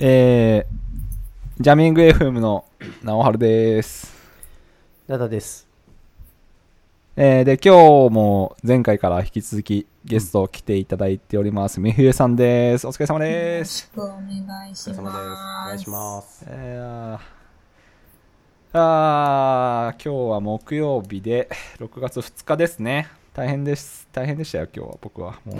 [0.00, 2.64] えー、ジャミング FM の
[3.04, 4.12] 直春です。
[5.06, 5.68] ダダです。
[7.14, 11.78] えー、で、今日も前回から引き続きゲスト来ていただいております。
[11.78, 12.88] みふえさんです。
[12.88, 13.92] お疲れ様です。
[13.96, 15.14] よろしくお願いしお疲れ様です。
[15.14, 15.20] お。
[15.68, 16.44] 願いします。
[16.48, 17.18] えー、
[18.72, 21.48] あー今日は木曜日で
[21.78, 23.06] 6月2日ですね。
[23.32, 24.08] 大変です。
[24.12, 25.38] 大変でしたよ、今日は僕は。
[25.44, 25.56] もう、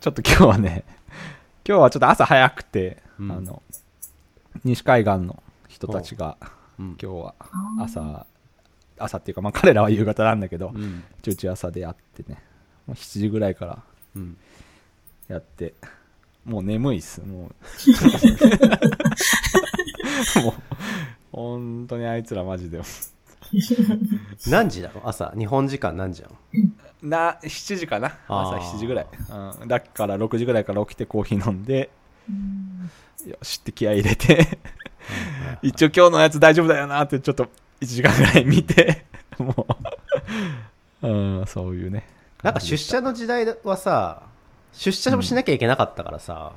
[0.00, 0.84] ちょっと今日はね、
[1.68, 3.62] 今日はちょっと朝早くて、うんあの、
[4.64, 6.36] 西海岸の人たちが、
[6.78, 6.96] うん。
[7.00, 7.34] 今日は
[7.80, 8.26] 朝
[8.98, 11.04] 朝っていうかまあ彼らは夕方なんだけどうん。
[11.26, 12.42] うち朝でやってね
[12.86, 13.82] もう7時ぐらいから
[14.16, 14.36] うん。
[15.28, 15.74] やって
[16.44, 17.20] もう眠いっす。
[17.22, 17.30] もう
[20.42, 20.54] もう
[21.32, 22.80] 本当にあいつらマジで。
[24.48, 25.00] 何時なの？
[25.04, 26.34] 朝、日本時間何時なの？
[27.02, 28.08] な7時かな。
[28.28, 28.60] 朝あー。
[28.60, 29.06] 7時ぐらい、
[29.60, 31.90] うん、だから6時ぐらいから起きてコーヒー飲んで
[32.28, 32.90] うん
[33.26, 34.58] よしって気合い入れて。
[35.62, 37.44] 一応今日のやつ大丈夫だよなってちょっと
[37.80, 39.06] 1時間ぐらい見て。
[39.38, 39.66] も
[41.02, 42.06] う、うん、そういうね。
[42.42, 44.22] なんか出社の時代はさ、
[44.72, 46.52] 出社もしなきゃいけなかったからさ、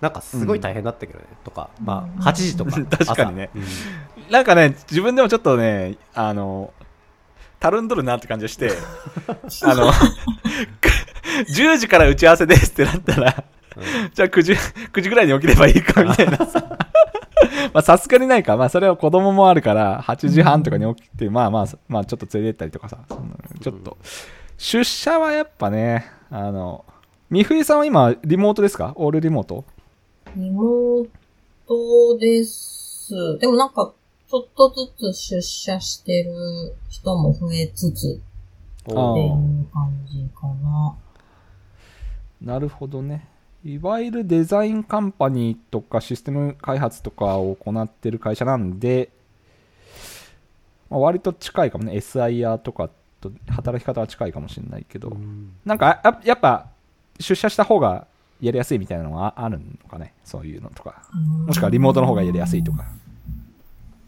[0.00, 2.72] なんかすごい大変だったけどね、とか、まあ、8時とか。
[2.84, 3.50] 確かにね。
[3.52, 3.60] 朝。
[3.60, 3.66] うん。
[4.30, 6.72] なんかね自分でもちょっとねあの
[7.60, 8.70] たるんどるなって感じがして
[9.62, 9.92] あの
[11.48, 13.44] 10時から打ち合わせですってなったら
[14.14, 16.46] じゃあ9時 ,9 時ぐらいに起きればいいかみたいな。
[16.46, 16.62] さ
[17.74, 18.56] まあさすがにないか。
[18.56, 22.98] まあそれは子供もあるから8時半とかに起きて、まあまあまあちょっと連れてったりとかさ。
[23.60, 23.96] ちょっと。
[24.58, 26.84] 出社はやっぱねあの
[27.28, 28.92] 三冬さんは今リモートですか？
[28.96, 29.64] オールリモート？
[30.36, 31.08] リモー
[31.68, 33.38] トです。
[33.38, 33.92] でもなんか、
[34.28, 34.68] ちょっと
[34.98, 36.32] ずつ出社してる
[36.88, 38.96] 人も増えつつっていう
[39.72, 40.94] 感じかな。
[42.42, 43.28] なるほどね。
[43.66, 49.10] いわゆるデザインカンパニーとかシステム開発とかを行ってる会社なんで、
[50.88, 51.94] まあ、割と近いかもね。
[51.94, 56.68] SIR とかと働き方は近いかもしれないけど、うんなんかややっぱ
[57.18, 58.06] 出社した方が
[58.40, 60.14] やりやすいみたいなのはああるのかね。
[60.22, 61.02] そういうのとか。
[61.46, 62.84] もしくはリモートの方がやりやすいとか。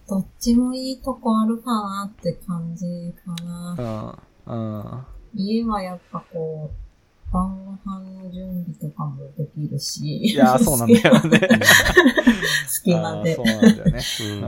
[0.09, 4.19] どっちもいいとこあるかなって感じかな。
[4.47, 4.77] うん。
[4.77, 5.05] うん。
[5.35, 6.88] 家はやっぱこう、
[7.33, 10.17] 晩ご飯の準備とかもできるし。
[10.27, 11.41] いやー、そうなんだよね。
[12.67, 13.45] 隙間でそう。
[13.45, 14.01] なんだよね。
[14.23, 14.43] うんうん。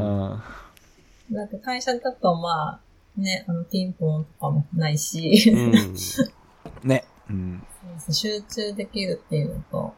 [1.30, 2.80] なんか会社だとまあ、
[3.20, 7.04] ね、あの、ピンポンとかもないし、うんね。
[7.28, 7.62] うん。
[8.10, 9.94] 集中できるっていうのと、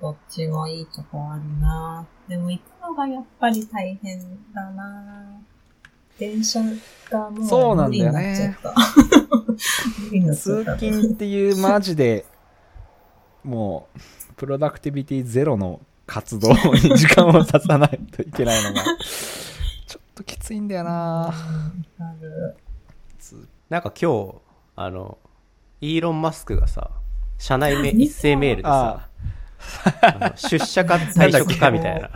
[0.00, 4.20] どっちもいいとこあるなでも行くのがやっぱり大変
[4.52, 5.40] だな
[6.18, 6.60] 電車
[7.10, 8.56] がもそうう無理になんだよね
[10.34, 10.64] 通。
[10.78, 12.24] 勤っていうマジで
[13.42, 14.00] もう
[14.36, 18.82] プロダクティビティゼロの活動に時間を割さないといけないのが
[19.86, 21.34] ちょっときついんだよな。
[23.70, 24.34] なんか今日、
[24.76, 25.18] あの、
[25.80, 26.90] イーロン・マスクがさ、
[27.38, 28.04] 社内メ見た。
[28.04, 29.08] 一斉メールでさ
[30.36, 32.10] 出社か退職かみたいな。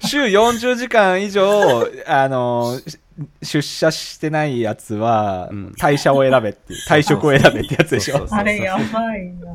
[0.00, 2.98] 週40時間以上あのし
[3.42, 5.74] 出社してないやつはうん。
[5.78, 8.26] 退社を選べっていう退職を選べってやつでしょ？
[8.30, 9.52] あれやばいな。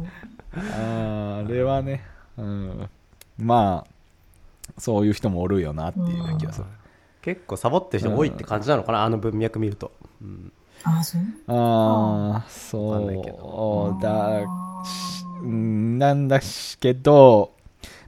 [0.56, 2.04] あーあれはね、
[2.38, 2.90] うん、
[3.38, 3.92] まあ
[4.78, 6.66] そういう人もおるよなっていう気がする。
[7.22, 9.92] 結構サボってる人多いって感じなのかな、あの文脈見ると。
[10.22, 10.52] うん。
[10.84, 11.22] あ、そう？
[11.48, 14.02] ああ、そう。
[14.02, 14.42] だ、あー。
[14.42, 15.15] うん
[15.46, 17.54] なんだしけど、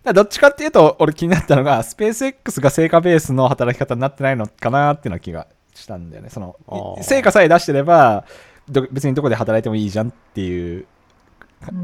[0.03, 6.29] だどっちかっていうと、俺気になったのが、スペース X が成果ベースの働き方になってないのかなっていうような気がしたんだよね。
[6.29, 6.55] その
[7.01, 8.25] 成果さえ出してれば
[8.69, 10.85] ど、別にどこで働いてもいいじゃんっていう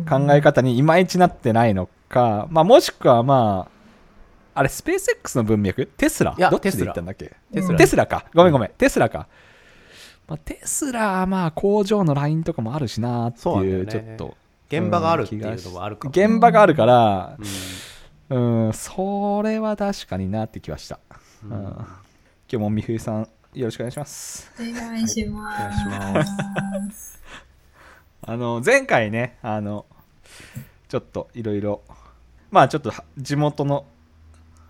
[0.10, 5.86] 考え方にいまいちなってないのか、まあ、もしくはまあ、あれ、スペース X の文脈？
[5.86, 6.36] テスラ？
[6.52, 7.34] どっちで言ったんだっけ？
[7.54, 8.26] テスラテスラか。
[8.34, 8.70] ごめんごめん。
[8.78, 9.28] テスラか。
[10.28, 14.38] まあ、テスラ、まあ、工場のラインとかもあるしなっていう、ちょっと。
[14.68, 16.12] 現場があるっていうのもあるかも。
[16.12, 17.38] 現場があるから
[18.30, 21.00] う、んうん、それは確かになってきました。
[21.44, 21.86] うんうん
[22.54, 24.52] 今日もみふいさん、よろしくお願いします。
[24.60, 25.88] お願いします。
[25.88, 27.22] お願いします
[28.22, 29.88] あの、前回ね、あの、
[30.88, 31.82] ちょっといろいろ、
[32.52, 33.88] まあちょっとは地元の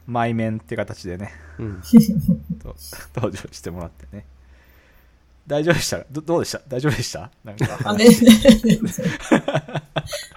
[0.07, 1.81] 前面って形でね、うん
[2.61, 2.75] と
[3.13, 4.25] 登場してもらってね。
[5.47, 5.99] 大丈夫でした？
[6.11, 6.61] どどうでした？
[6.67, 7.29] 大丈夫でした？
[7.43, 7.65] なんか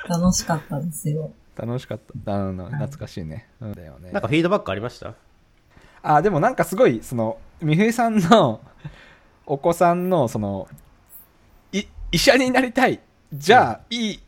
[0.08, 1.32] 楽しかったですよ。
[1.56, 2.34] 楽しかった。
[2.34, 3.48] あの懐かしいね。
[3.60, 5.14] うんだよねなんかフィードバックありました？
[6.02, 8.60] あ、でもなんかすごい、その、みふいさんの
[9.46, 10.68] お子さんの、その、
[11.72, 13.00] い医者になりたい。
[13.32, 14.20] じゃあ、いい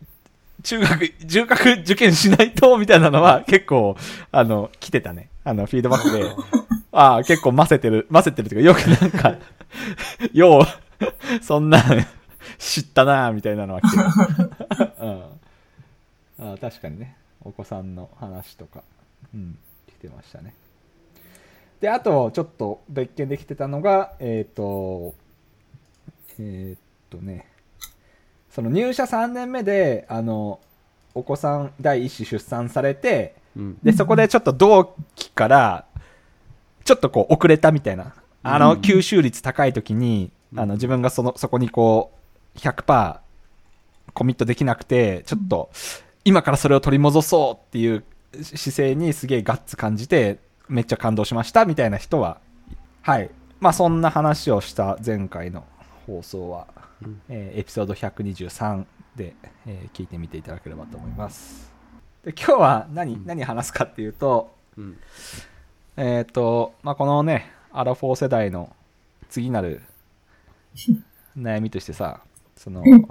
[0.64, 3.96] 中学、中学受験しないと、みたいなのは結構、
[4.32, 5.28] あの、来てたね。
[5.44, 6.24] あの、フィードバックで、
[6.98, 9.38] ああ、結構混ぜてる、混ぜてるというか、よくなんか、
[10.32, 11.80] よう、そんな、
[12.58, 14.02] 知ったなみたいなのは来てる。
[15.00, 16.50] うん。
[16.50, 17.16] ああ、確かにね。
[17.44, 18.82] お子さんの話とか、
[19.32, 19.56] うん、
[19.86, 20.54] 来てましたね。
[21.80, 25.14] で、あと、ちょっと別件できてたのが、えっ、と、
[26.40, 26.80] えっ、
[27.10, 27.46] とね、
[28.50, 30.58] その入社3年目で、あの、
[31.14, 33.78] お子さん第一子出産されて、うん。
[33.82, 35.84] で、そこでちょっと同期から、
[36.88, 42.12] ちょっとこう遅れたみたいな、あの、うん吸収率高い時に、うんあの、自分がその、そこにこ
[42.56, 43.18] う、100%
[44.14, 45.68] コミットできなくて、ちょっと、
[46.24, 48.04] 今からそれを取り戻そうっていう
[48.40, 52.38] 姿勢にすげえガッツ感じて、めっちゃ感動しましたみたいな人は、
[53.02, 53.30] はい。
[53.60, 55.64] まあ、そんな話をした前回の
[56.06, 56.68] 放送は、
[57.02, 59.34] うんえーエピソード123で、
[59.66, 61.70] えー聞いてみていただければと思います。
[62.24, 64.96] で今日は何何話すかっていうと、うん。
[66.00, 68.74] えっ、と、まあ、このね、アラフォー世代の
[69.28, 69.82] 次なる
[71.36, 72.20] 悩みとしてさ、
[72.56, 73.08] その、うん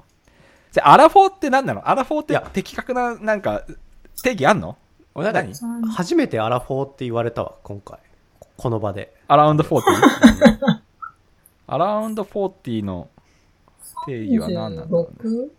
[0.71, 1.87] じゃあアラフォーって何なの？
[1.89, 3.63] アラフォーっていや的確な、なんか、
[4.21, 4.77] 定義あんの？
[5.15, 7.99] 俺なんか何初めてアラフォーって言われたわ、今回。
[8.39, 9.13] ここの場で。
[9.27, 9.81] around 40?
[11.67, 13.09] アラウンド40の
[14.05, 15.49] 定義は何なんだろうね？36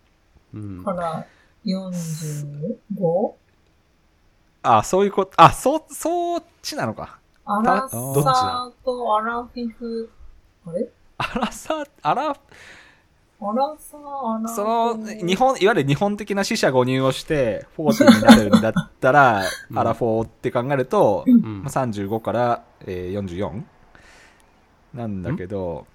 [0.53, 0.93] うんか。
[0.93, 1.25] ら
[1.65, 3.33] 45?
[4.61, 7.19] あ、そういうこと、あ、そ、そっちなのか。
[7.45, 10.09] アラサーとアラフィフ、
[10.67, 12.35] あれアラサ、アラ、アラ
[13.79, 23.63] サー、アラその、日本、いわゆる日本的な死者誤入をして、40になるんだったら、うんアラフォーって考えると、うん、35から、えー、44
[24.93, 25.87] なんだけど、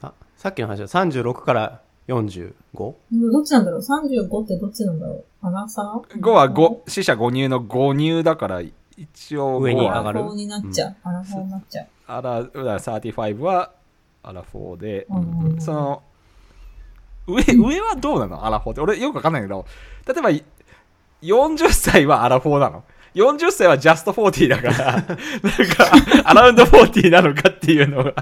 [0.00, 2.52] あさっきの話は36から 45?
[2.76, 2.94] ど
[3.40, 8.60] っちなんだろう ?35 ってどっちなんだろうアラサー5は5、死者誤入の誤入だから、
[8.96, 9.58] 一応5は。
[9.60, 10.02] 上に上がる？
[10.02, 10.96] アラフォーになっちゃう。
[11.02, 11.86] アラフォーになっちゃう。
[12.06, 13.72] アラ、だから35は
[14.22, 16.02] アラフォーで、うんその、
[17.26, 18.44] 上、上はどうなの？
[18.44, 18.80] アラフォーって。
[18.82, 19.64] 俺よくわかんないけど、
[20.06, 20.30] 例えば、
[21.22, 22.84] 40歳はアラフォーなの
[23.14, 25.16] ?40 歳はジャスト40だから、 なんか、
[26.24, 28.12] アラウンド40なのかっていうのが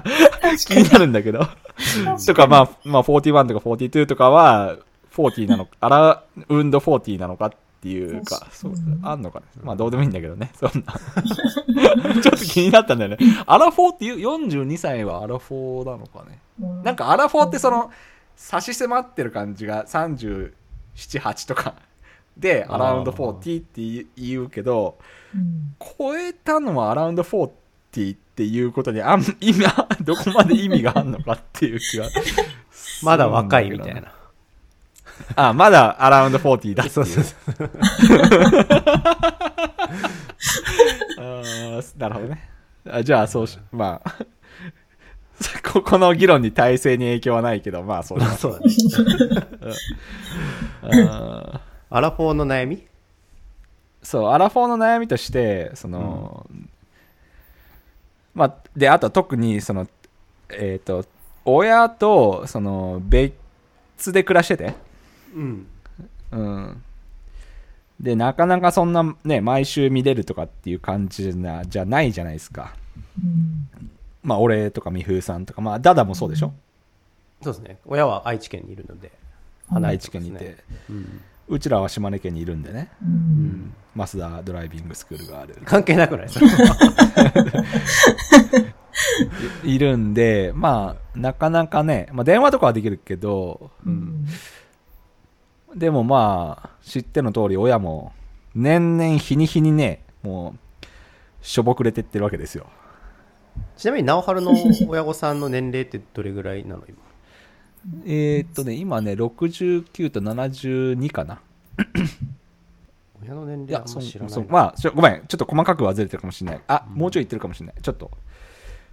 [0.57, 1.45] 気になるんだけど。
[2.25, 4.77] とか、まあ、まあ、41とか42とかは、
[5.27, 7.51] 40なのか、アラウンド40なのかっ
[7.81, 8.73] ていうか、そう、
[9.03, 9.45] あんのかね。
[9.61, 10.93] まあ、どうでもいいんだけどね、 そんな。
[12.21, 13.17] ちょっと気になったんだよね。
[13.45, 16.39] アラフォーっていう、42歳はアラフォーなのかね。
[16.61, 17.91] うんなんかアラフォーってその
[18.35, 20.51] 差し迫ってる感じが37、
[20.95, 21.75] 8とか
[22.37, 24.97] でアラウンド40って言うけど
[25.33, 32.07] うん超えたのはアラウンド40っていうことにあん意味あどこまで意味があるのかっていう気は
[33.03, 34.13] まだ若いみたいな。
[35.35, 36.83] あまだアラウンド40だ。
[36.83, 36.93] っていう。
[36.93, 37.69] そうそうそう。
[41.19, 42.49] あーなるほどね。
[42.89, 44.15] あじゃあそうしまあ
[45.71, 48.25] ここの議論に体制に影響はないけどまあそうだ。
[48.25, 48.65] ま あそうだね。
[51.91, 52.89] アラフォーの悩み？
[54.01, 56.47] そう、アラフォーの悩みとして、その、
[58.33, 59.87] まあ、で、あとは特に、その、
[60.49, 61.05] えっ、と、
[61.45, 64.75] 親と、その、別で暮らしてて、
[65.35, 65.67] うん。
[66.31, 66.83] うん。
[67.99, 72.73] で、なかなかそんな、ね、毎週見れるとかっていう感じな、じゃないじゃないですか。
[73.21, 73.69] うん
[74.21, 76.53] まあ、俺とか美風さんとか、まあ、ダダもそうでしょ、
[77.41, 77.79] そうですね。
[77.85, 79.11] 親は愛知県にいるので。
[79.71, 80.57] 愛知県にいて。
[80.89, 81.21] うん。
[81.47, 83.73] うちらは島根県にいるんでね、ううんん。
[83.95, 85.57] 増田ドライビングスクールがある。
[85.65, 86.39] 関係なくないです
[89.63, 94.27] いるんで、まあ、なかなかね、まあ、電話とかはできるけど、うん
[95.75, 98.13] でもまあ、知っての通り、親も、
[98.55, 100.85] 年々日に日にね、もう、
[101.41, 102.67] しょぼくれてってるわけですよ。
[103.77, 104.53] ちなみに、直春の
[104.87, 106.83] 親御さんの年齢ってどれぐらいなの？
[106.87, 106.97] 今。
[108.05, 111.39] えーっとね、今ね、69と72かな。
[113.21, 116.61] 親の年齢あんそま知らないまあごめん、ちょっと細かくはずれてるかもしれない。
[116.67, 117.75] あ、もうちょい言ってるかもしれない。
[117.81, 118.11] ちょっと、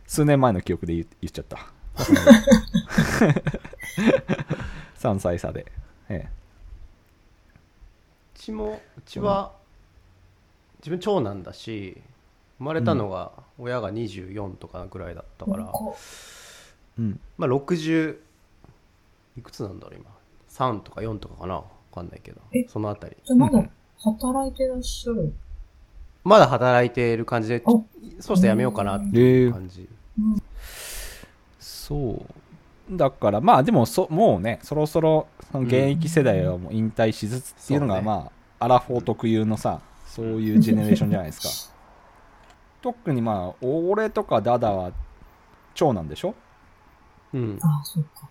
[0.07, 1.59] 数年前の記憶で言言っちゃった。
[4.99, 5.67] 3歳差で。
[6.09, 6.36] えう
[8.47, 9.53] ちも、うちは、
[10.79, 12.01] 自分長男だし、
[12.59, 15.71] 生まれたのが親が24とかぐらいだったから。
[16.99, 17.21] うん。
[17.37, 18.17] まあ60、
[19.39, 20.11] いくつなんだろう今。
[20.51, 22.65] 3とか4とかかなわかんないけどえ。
[22.69, 23.17] そのあたり。
[23.25, 23.63] じゃあまだ
[23.99, 25.33] 働いてらっしゃる？
[26.25, 27.71] まだ働いている感じで、あ
[28.21, 29.89] そうしてやめようかなってえーいう感じ。
[31.61, 32.23] そ
[32.91, 41.77] うだからまあでもそもうねそろそろその現役世代はもう引退しつつっていうのがそうねまあアラフォー特有のさそういうジェネレーションじゃないですか
[42.83, 44.93] 特にまあ俺とかダダは
[45.75, 46.35] 長男でしょ？
[47.35, 47.59] うん。
[47.61, 48.29] あ、そっか。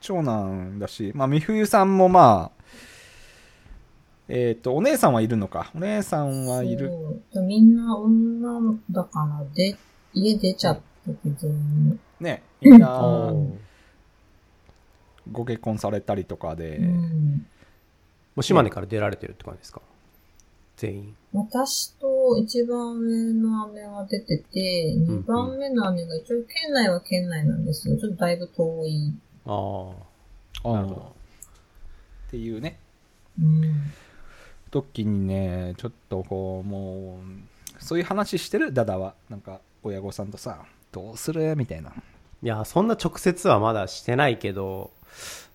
[0.00, 2.64] 長男だしまあ美冬さんもまあ
[4.28, 6.88] えっ、とお姉さんはいるのかお姉さんはいる
[7.32, 9.76] そうみんな女だから、で、
[10.14, 12.00] 家出ちゃってて全員。
[12.20, 13.58] ねみんあなー
[15.30, 17.46] ご結婚されたりとかで、うん。
[18.36, 19.80] もう島根から出られてるって感じですか？
[20.76, 21.16] 全員。
[21.32, 27.96] 私と一番上の姉は出てて、ん二番目の姉が一応県内は県内なんですよ。
[27.96, 29.14] ちょっとだいぶ遠い。
[29.46, 29.90] あ
[30.64, 30.68] あ。
[30.68, 31.14] あなるほど。
[32.28, 32.78] っていうね
[33.40, 33.62] うん。
[34.70, 41.54] 時にねちょっとこうもうそういう話してるダダはなんか親御さんとさどうする？
[41.54, 41.92] みたいな
[42.42, 44.90] いや、そんな直接はまだしてないけど、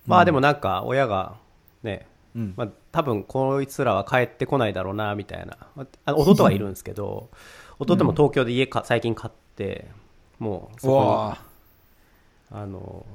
[0.06, 1.36] まあでもなんか親が
[1.82, 2.54] ね、うん。
[2.56, 5.56] まあ多分こいつらは帰ってこないだろうなみたいな。
[6.04, 7.30] あ弟がいるんですけど、
[7.78, 9.88] 弟も東京で家か最近買って、
[10.38, 11.38] もうそこわ
[12.50, 13.06] にあの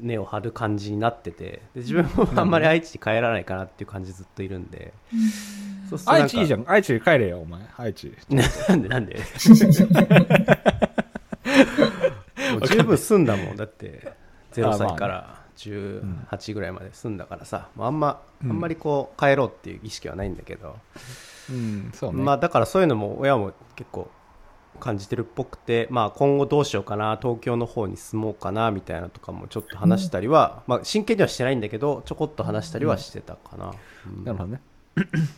[0.00, 4.92] 根を張る感じになっててで自分もあんまり愛知に帰らないかなっていう感じずっといるんで、
[5.90, 6.64] そうんか愛知いいじゃん。
[6.68, 7.60] 愛知帰れよお前。
[7.76, 8.12] 愛知。
[8.28, 9.16] なんでなんで？
[12.68, 14.12] 十分済んだもんだって。
[14.52, 20.76] 0歳から18ぐらいまで済んだからさ、もうあんまあんまりこう帰ろうっていう意識はないんだけど、
[21.50, 24.10] うんそうね、まあだからそういうのも親も結構
[24.78, 33.72] 感じてるっぽくて、まあ、今後どうしようかな東京の方に住もうかなみたいなとかもちょっと話したりは、まあ、真剣にはしてないんだけどちょこっと話したりはしてたかな、
[34.06, 34.24] うん。
[34.24, 34.60] なるほどね。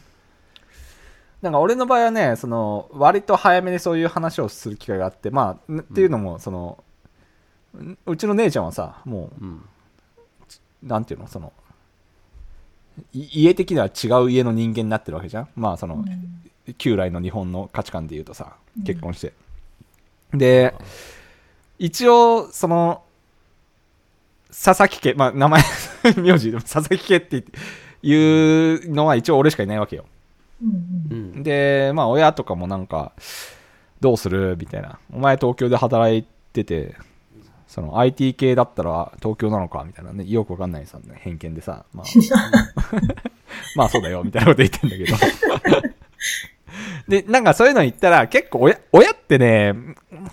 [1.42, 6.84] なんか俺の場合はねその割と早めにそういう話をする機会があってまあんっていうのもその、
[7.74, 9.48] ううちの姉ちゃんはさもうん。
[9.48, 9.52] う
[10.82, 11.26] なんていうの？
[11.26, 11.52] その
[13.12, 15.48] い家的には違う家の人間になってるわけじゃん？
[15.56, 16.04] まあその、
[16.78, 19.32] 旧来の日本の価値観で言うとさ結婚して、
[20.32, 20.74] で
[21.78, 23.02] 一応その
[24.48, 25.62] 佐々木家まあ名前
[26.16, 27.44] 名字でも佐々木家って
[28.02, 30.04] いうのは一応俺しかいないわけよ。
[30.62, 30.68] うん
[31.10, 31.16] うん。
[31.36, 31.42] うん。
[31.42, 33.12] でまあ親とかもなんか
[34.00, 34.56] どうする？
[34.58, 34.98] みたいな。
[35.12, 36.96] お前東京で働いてて
[37.70, 42.06] その IT 系だったら東京なのかみたいなねよくわかんないさ、ね、偏見でさまあ。
[43.76, 45.16] まあそうだよみたいなこと言ってんだけど。
[47.06, 49.74] でなんかそういうの言ったら結構親親ってね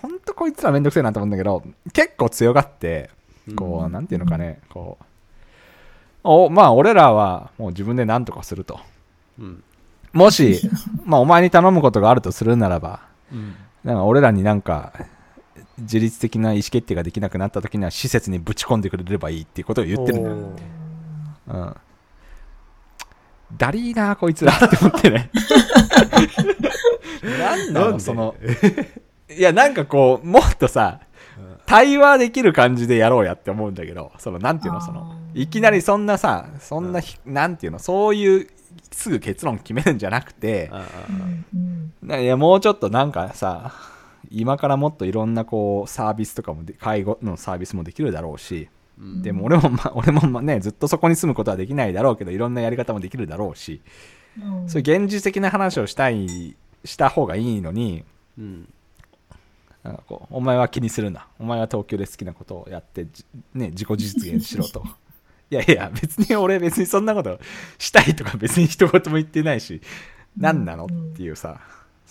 [0.02, 1.64] ほんとこいつらめんどくせえなと思うんだけど
[1.94, 3.12] 結構強がって
[3.56, 5.06] こう、なんていうのかねこう
[6.24, 8.80] おまあ俺らはもう自分で何とかすると。
[9.40, 9.64] うん。
[10.12, 10.60] もし、
[11.06, 13.02] まあ、お前に頼むことがあるとするならば、
[13.32, 13.56] うん。
[13.84, 14.94] なんか俺らになんか、
[15.80, 20.36] 自律的な意思決定ができなくなった時には施設にぶち込んでくれればいいっていうことを言ってるんだよ。
[21.48, 21.76] うん。
[23.58, 25.32] ダリーなこいつらって思ってね。
[27.40, 28.36] なんなのその、
[29.30, 31.00] いやなんかこう、もっとさ、
[31.66, 38.48] 対話できる感じでやろうやって思うんだけど、その、なんていうの、その、いきなりそんなさ、そんなひ、なんていうの、そういう、
[38.92, 40.72] すぐ結論決めるんじゃなくて、
[42.04, 43.74] いやもうちょっとなんかさ
[44.32, 48.70] 今からもっといろんなこうサービスとかもで介護のサービスもできるだろうし、
[49.00, 49.22] うん。
[49.22, 53.82] でも俺も、ま、 俺もまねずっとそこに住むことはできないだろうけどいろんなやり方もできるだろうし、
[54.42, 54.70] うん。
[54.70, 58.04] そういう現実的な話をしたいした方がいいのに
[58.38, 58.74] うん。
[59.84, 61.28] なんかこうお前は気にするな。
[61.40, 64.84] お前は東京で好きなことをやって、じね、自己実現しろと。
[65.50, 67.40] いやいや別に俺別にそんなこと
[67.78, 69.82] したいとか別に一言も言ってないし
[70.36, 71.62] 何なのっていうさ、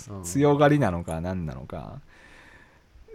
[0.08, 0.22] うん。
[0.22, 2.00] 強がりなのか何なのか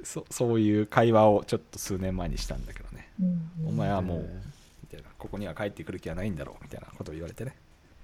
[0.03, 3.25] そそういう会話をちょっと数年前にしたんだけどね、う
[3.65, 4.21] んお前はもうへ
[4.83, 5.07] みたいな。
[5.17, 7.55] ここには帰ってくる気はないんだろうみたいなことを言われてね。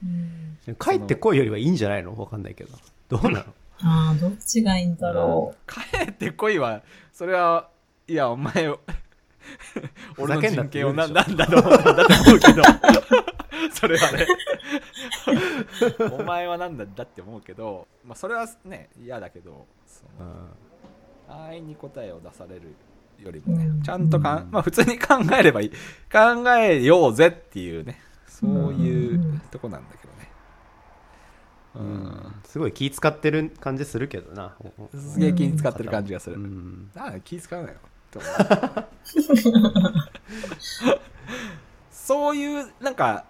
[0.04, 0.58] うん。
[0.74, 2.16] ー帰ってこいよりはいいんじゃないの？
[2.18, 2.70] わかんないけど。
[3.10, 3.46] どうなの？
[3.80, 6.82] ああ、どっちがいいんだろ帰ってこいは
[7.14, 7.70] それは
[8.08, 8.80] いやお前を
[10.18, 12.64] 俺のふざけんな人権をなって言うなんだと思うんだと思うけど。
[13.74, 14.28] それはね。
[16.12, 20.48] お前はなんだだって思うけど、まあ、それはね嫌だけどその
[21.28, 22.76] 安易に答えを出される
[23.24, 23.82] よりもね、うん。
[23.82, 25.70] ちゃんとかん、まあ、普通に考えればいい。
[26.12, 30.30] 考えようぜっていうねそういううんとこなんだけどね。
[31.76, 31.86] ううん。
[31.86, 34.56] んすごい気使ってる感じするけどな。
[34.94, 36.92] すげえ気に使ってる感じがする、うん。
[36.96, 37.78] なんだ気使うなよ
[38.12, 38.88] と思う。
[41.92, 43.26] そういうなんか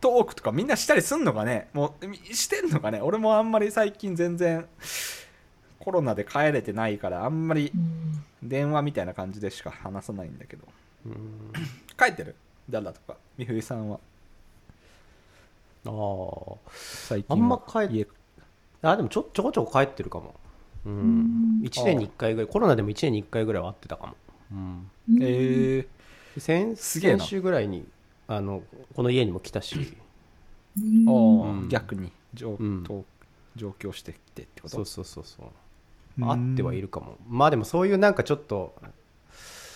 [0.00, 1.70] トークとかみんなしたりすんのかね？
[1.72, 3.00] もうみしてんのかね？
[3.00, 4.66] 俺もあんまり最近全然
[5.82, 7.72] コロナで帰れてないからあんまり
[8.40, 10.68] 電話みたいな感じでしか話さないんだけど。
[11.06, 11.52] うん。
[11.98, 12.36] 書いてる？
[12.70, 13.16] ダラとか？
[13.36, 13.98] 美冬さんは？
[15.84, 16.56] あー。
[16.72, 18.06] 最近はあんま書い家。
[18.82, 20.36] あでもちょちょこちょこ帰ってるかも。
[20.86, 20.92] うん。
[20.92, 20.96] う
[21.62, 21.62] ん。
[21.64, 24.14] 1年に1回ぐらいコロナでも1年に1回ぐらいは会ってたかも。
[24.52, 24.88] うん。
[25.20, 27.84] えー、先先週ぐらいに
[28.28, 28.62] あの
[28.94, 29.74] この家にも来たし。
[29.76, 31.60] うんあうん。
[31.66, 32.84] ー逆に上,、うん。
[32.84, 33.04] と
[33.56, 34.76] 上京してきてってこと？
[34.76, 35.46] そうそうそうそう
[36.18, 36.28] うん。
[36.28, 37.18] 会ってはいるかも。
[37.28, 38.74] まあでもそういうなんかちょっと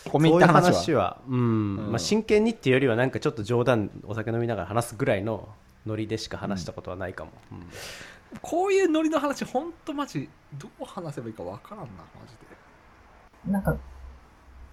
[0.05, 0.73] 込み入った話は。
[0.73, 1.21] そういう話は。
[1.29, 1.39] うん。
[1.39, 1.91] うん。
[1.91, 5.49] まあ、真剣にっていうよりはなんかちょっと冗談お酒飲みながら話すぐらいの
[5.87, 7.67] ノリでしか話したことはないかも、うん。
[8.43, 10.29] こういうノリの話ほんとマジ
[10.59, 12.35] どう話せばいいかわからんなマジ
[13.47, 13.53] で。
[13.53, 13.77] なんか、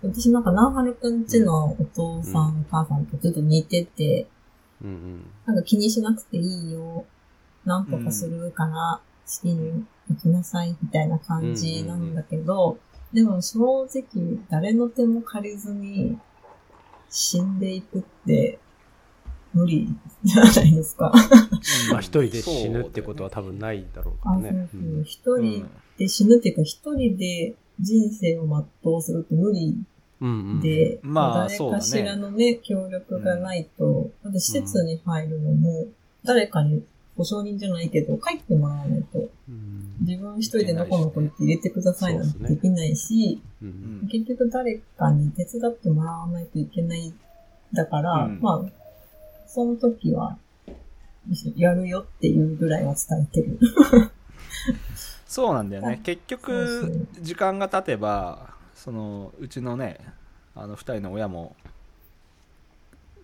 [0.02, 4.28] 私なんか、ナンハルくんちのお父さん、お母さんとちょっと似てて、
[4.84, 5.32] うんうん。
[5.46, 7.06] なんか気にしなくていいよ。
[7.66, 12.78] なんとかするから、好きに行きなさい、みたいな感じなんだけど、
[13.14, 16.18] でも正直、誰の手も借りずに
[17.10, 18.60] 死んでいくって、
[19.54, 19.88] 無理
[20.24, 21.14] じゃないですか。
[21.92, 24.68] まあ一人で死ぬってことは多分ないだろうからあ、ね
[25.04, 28.48] 一人で死ぬっていうか、一人で人生を
[28.84, 29.78] 全うするって無理
[30.22, 30.30] うん。
[30.30, 30.62] うん。
[30.62, 35.88] で、まあ誰かしらのね、協力がないと、だって施設に入るのも、
[36.24, 36.84] 誰かに
[37.16, 39.96] 保証人じゃないけど、帰ってもらわないと、うん。
[40.02, 43.42] 自分一人でのこのこにって入れてくださいなんてできないし、
[44.12, 47.14] 結局誰かに手伝ってもらわないといけない。
[47.72, 48.40] だから、うん。
[48.42, 48.72] まあ、
[49.48, 50.38] その時は、
[51.56, 53.60] やるよっていうぐらいは伝えてる。
[55.26, 56.00] そうなんだよね。
[56.02, 60.00] あ 結局時間が経てばそのうちのね
[60.56, 61.56] あの2人の親も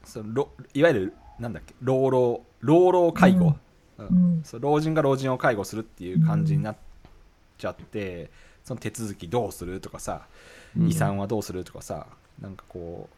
[0.05, 3.55] そのろいわゆるなんだっけ老老老老介護、うん
[4.06, 4.41] うん。
[4.44, 6.75] そう老人が老人を介護するっていう感じになっ
[7.58, 8.29] ちゃって、
[8.63, 10.27] その手続きどうするとかさ、
[10.77, 10.88] うん。
[10.88, 12.08] 遺産はどうするとかさ
[12.41, 13.10] なんかこ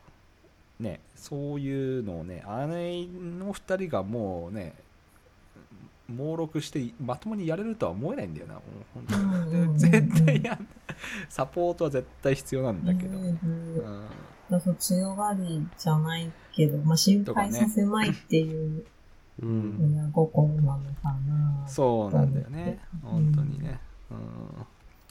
[0.79, 4.73] うねそういうのをね姉の2人がもうね
[6.07, 8.55] 猛録してまともにやれるとは思えないんだよな
[8.93, 10.67] 本当 絶対やん
[11.29, 14.09] サポートは絶対必要なんだけど、うん。
[14.77, 18.85] 強がりじゃないけど、まあ、心配させまいっていう
[19.41, 19.93] うん。
[19.95, 21.67] 親心なのかな。
[21.67, 22.79] そうなんだよね。
[23.03, 23.79] うん本当にね、
[24.11, 24.17] うん、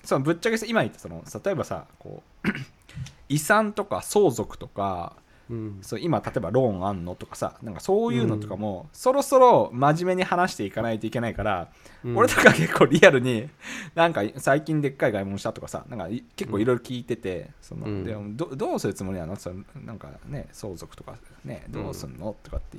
[0.05, 2.49] そうぶっちゃけさ今言ったその例えばさこう
[3.29, 5.17] 遺産とか相続とか
[5.51, 5.79] うん。
[5.83, 11.69] そう今例えばローンあんのとかさなんかそういうのとかも、そろそろ真面目に話していかないといけないから、
[12.05, 12.17] うん。
[12.17, 13.49] 俺とか結構リアルに
[13.97, 18.05] なんか最近でっかい買い物したとかさなんかい結構いろいろ聞いてて、そのうん。
[18.05, 18.17] で
[18.57, 19.35] どうするつもりなの？
[19.35, 22.79] そのなんかね相続とかねどうすんの、とかって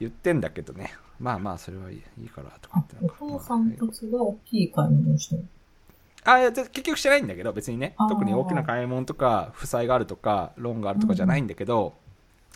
[0.00, 0.92] 言ってんだけどね。
[1.20, 5.44] まあまあそれはいいいいからとかあおか父さんたちが大きい買い物をしてる。
[6.24, 7.94] あいやぜ結局してないんだけど別にね。
[8.08, 11.94] 特に大きな買い物とか負債があるとかローンがあるとかじゃないんだけど、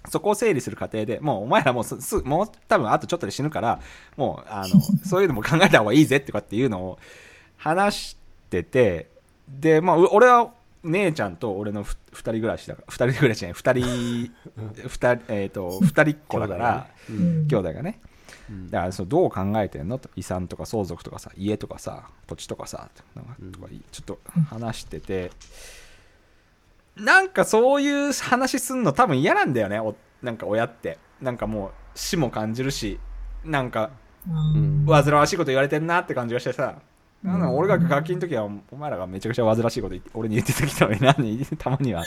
[0.08, 3.80] そこを整理する過程でもうお前らもうすすもう多分あとちょっとで死ぬから
[4.16, 6.98] もうあの そういうのも考えた方がいいぜとかっていうのを
[7.56, 8.16] 話し
[8.50, 9.08] てて
[9.48, 10.52] でまあう俺は
[10.84, 14.32] 姉ちゃんと俺のふ二人暮らしだから二人暮らしじゃない二人
[14.88, 17.44] 二人えっ、と二人っ子だからううん。
[17.44, 17.48] ん。
[17.48, 18.00] 兄弟がね。
[18.50, 18.70] うん。
[18.70, 19.98] だからそのどう考えてんの？
[19.98, 24.18] と遺産とか相続とかさ家とかさ土地とかさなんかうんとかちょっと
[24.50, 25.30] 話してて、
[26.96, 30.98] なんかそういう話すんの多分嫌なんだよねおなんか親って。
[31.20, 32.98] なんかもう死も感じるし
[33.44, 33.90] なんか
[34.28, 34.84] ん。
[34.86, 36.76] 煩わしいこと言われてんなって感じがしてさ、
[37.24, 37.56] なんかうん。
[37.56, 41.44] 俺がガキの時はお前らがめちゃくちゃ煩わしいこと言って俺に言ってきたのに何？
[41.58, 42.06] たまには、ね、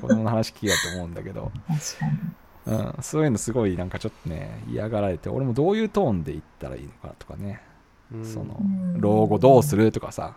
[0.00, 1.50] 子供の話聞きやと思うんだけど。
[1.68, 2.18] 確かに。
[2.66, 7.62] うん、そういうのすごいなんかちょっとね嫌がられて俺もどういうトーンで言ったらいいのかとかね、
[8.12, 8.24] うん。
[8.24, 9.00] そのうん。
[9.00, 10.36] 老後どうするとかさ。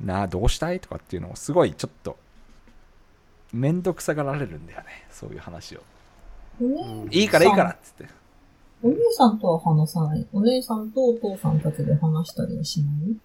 [0.00, 2.16] なあどうしたいとかっていうのをすごいちょっと
[3.52, 5.06] 面倒くさがられるんだよね。
[5.10, 5.82] そういう話を。
[7.10, 8.17] いいからいいからっつって
[8.82, 10.26] お姉さんとは話さない。
[10.32, 13.16] お姉さんとお父さんたちで話したりはしない？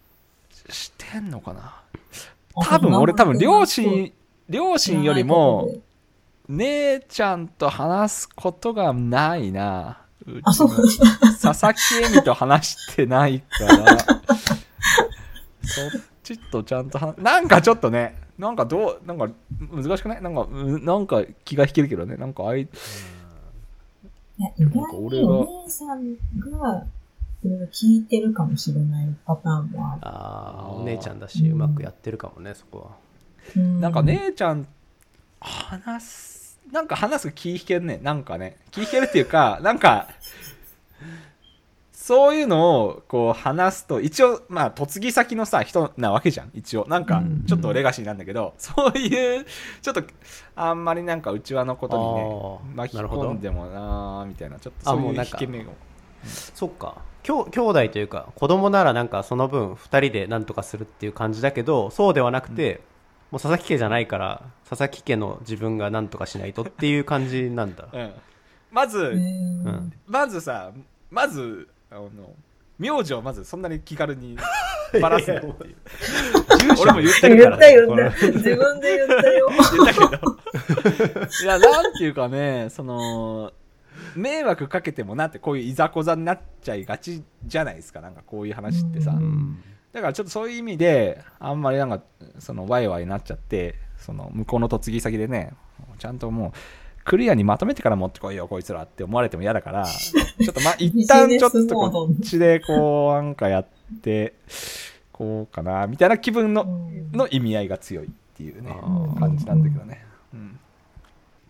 [0.73, 1.81] してんのかな？
[2.55, 4.13] あ多分俺多分両知親
[4.49, 5.75] 両親よりも
[6.49, 9.99] 姉ちゃんと話すことがないな。
[10.27, 10.87] うあ、そう。
[10.87, 11.05] ちの
[11.39, 19.29] 佐々木恵美と話してないから、そっちとちゃんと話、なんかちょっとね、なんかどう、なんか
[19.71, 20.21] 難しくない？
[20.21, 22.69] なんか、うんなんか気が引けるけどね、なんかあい、いや、
[24.57, 26.85] 意外なんか俺がにお姉さんが、
[27.43, 30.01] いろいろ聞いてるかもしれないパターンもある。
[30.03, 33.03] ああお姉ちゃんだしうまくやってるかもねそこは。
[33.57, 33.81] うん。
[33.81, 34.67] なんか、姉ちゃん、
[35.39, 40.09] 話す、なんか話す気引けるね、なんかね、気引けるっていうか、なんか、
[42.05, 46.85] そういうのをこう話すと一応まあ嫁ぎ先のさ人なわけじゃん一応。
[46.89, 47.45] なんかうん。
[47.45, 49.45] ちょっとレガシーなんだけど、そういう
[49.81, 50.03] ちょっと
[50.53, 55.67] あんまりなんか内輪のことにね巻きなるほど込んでもなーみたいなちょっとそういう引け目を。
[56.25, 56.97] そっか。
[57.23, 62.81] きょ兄弟というか子供ならなんかその分2人で何とかするっていう感じだけどそうではなくて、
[63.31, 67.87] もう佐々木家じゃないから佐々木家の自分が何とかしないとっていう感じなんだ。
[67.93, 68.13] うん、
[68.71, 69.93] まず、うんうん。
[70.05, 70.73] まずさ
[71.09, 72.09] まずあの
[72.79, 74.35] 名字をまずそんなに気軽に
[74.99, 75.75] バラすなっていう。
[76.81, 77.57] 俺も言ってるから。
[77.57, 78.27] 言った言った。
[78.27, 79.49] 自分で言ったよ。
[79.49, 80.33] 言ったけど。
[81.43, 83.53] いやなんていうかねその
[84.15, 88.01] 迷惑かけてもなってこういういざこざになっちゃいがちじゃないですか。
[88.01, 89.63] なんかこういう話ってさ、ううん。
[89.91, 92.01] だからちょっとそういう意味であんまりなんか
[92.39, 95.53] そのワイワイになっちゃってその向こうの嫁ぎ先でね
[95.99, 103.65] ちゃんともうクリアにまとめてから持ってこいよこいつらって思われても嫌だから ちょっとまあ一旦ちょっとこっちでこうなんかやっ
[104.01, 104.33] て
[105.11, 106.93] こうかなみたいな気分のうん。
[107.13, 108.75] の意味合いが強いっていうね
[109.19, 110.59] 感じなんだけどね、うん、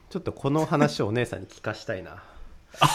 [0.09, 2.23] ちょっとこの話をお姉さんに聞かしたいな。
[2.79, 2.83] こ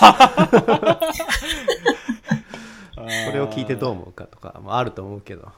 [2.99, 5.53] これを聞いてどう思うかとかもあると思うけど、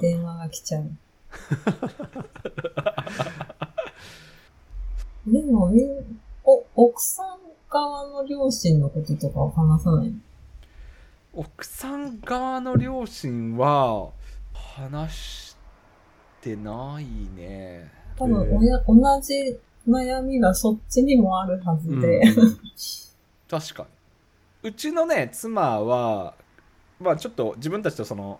[0.00, 0.84] 電話が来ちゃう。
[5.26, 7.38] でも、みん、お、奥さん
[7.70, 10.12] 側の両親のこととかは話さない
[11.32, 14.10] 奥さん側の両親は
[14.52, 15.56] 話し
[16.40, 17.04] てない
[17.36, 17.90] ね。
[18.18, 19.58] 多分、親、同じ
[19.88, 22.20] 悩みがそっちにもあるはずで。
[22.20, 22.58] うん。
[23.48, 24.68] 確かに。
[24.70, 26.34] うちのね妻は
[27.00, 28.38] まあちょっと自分たちとその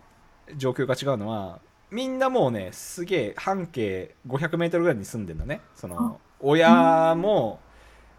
[0.57, 1.59] 状況が違うのは
[1.91, 5.61] みんなもうねすげえ半径 500m ぐらいに住んでんだね。
[5.75, 7.61] その親も、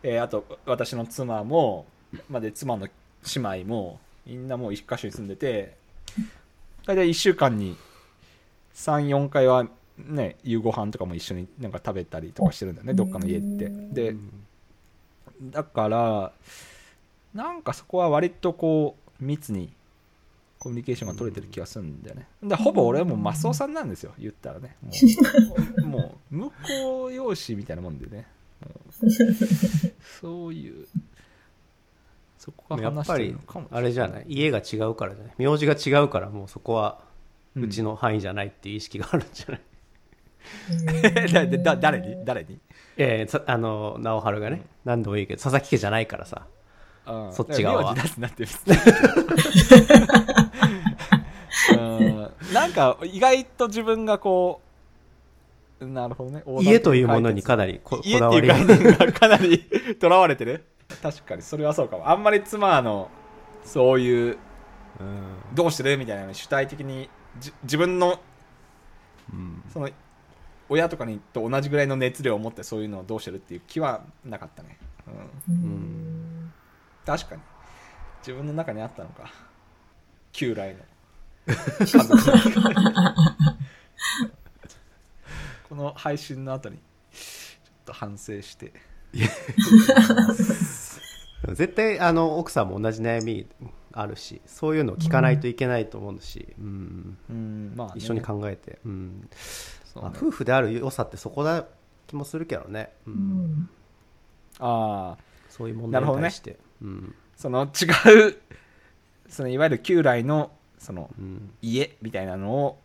[0.01, 1.85] えーあと私の妻も、
[2.29, 5.75] まあ、で妻の姉妹もみんなもう一箇所に住んでて
[6.85, 7.77] 大体1週間に
[8.75, 13.69] 34回はね夕ご飯とかも一緒になんか食べたりとかしてるんだよねどっかの家って。
[13.69, 14.15] で
[15.41, 16.31] だから
[17.33, 19.69] なんかそこは割とこう密に
[20.63, 22.25] コミュニケーションが取れてる気がするんだよね。
[22.41, 24.13] でほぼ俺はもうマスオさんなんですよ。
[24.17, 24.77] 言ったらね。
[24.81, 24.91] も
[25.77, 28.25] うもう向こう養子みたいなもんでね。
[30.21, 30.87] そういう。
[32.37, 34.25] そこがやっぱり話してるのかもしれあれじゃない？
[34.29, 35.33] 家が違うからじゃない？
[35.37, 37.01] 名字が違うからもうそこは
[37.57, 39.61] うちの範囲じゃないっていう意識があるんじゃない、
[41.33, 42.23] だだだ誰に？
[42.25, 42.57] 誰に？
[42.95, 46.47] ええさあの直春がね、何度も言うけど佐々木家じゃないからさ。
[47.05, 47.95] うんそっち側は
[52.53, 54.61] なんか意外と自分がこ
[55.79, 56.43] うなるほどね。
[56.61, 58.65] 家というものにかなりこ家こっていうだわり。
[58.65, 59.59] が概念がかなり
[59.99, 60.63] とらわれてる。
[61.01, 62.09] 確かにそれはそうかも。
[62.09, 63.09] あんまり妻の
[63.65, 64.37] そういう
[64.99, 65.55] うん。
[65.55, 68.19] どうしてるみたいな主体的にじ自分の
[69.31, 69.63] うん。
[69.71, 69.89] その
[70.69, 74.77] 親とかにと同じぐらいの熱量を持ってそういうのをどうしてるっていう気はなかったね、
[75.47, 76.53] うん、うん。
[77.05, 77.41] 確かに。
[78.19, 79.29] 自分の中にあったのか。
[80.31, 80.79] 旧来の
[85.69, 86.83] この配信の後にちょっ
[87.85, 88.73] と反省して。
[91.53, 93.47] 絶対あの奥さんも同じ悩み
[93.91, 97.17] あるしそういうのを聞かないといけないと思うし、うん。
[97.29, 99.29] うんまあね、一緒に考えて、うん。
[99.95, 101.65] まあ夫婦である良さってそこだ
[102.07, 103.17] 気もするけどね、ううん。
[103.17, 103.69] ん
[104.59, 105.23] ああ。
[105.49, 107.13] そういう問題に対して、うん。
[107.35, 108.37] その違う
[109.27, 110.51] そのいわゆる旧来の
[110.83, 111.51] そのうん。
[111.61, 112.79] 家みたいなのを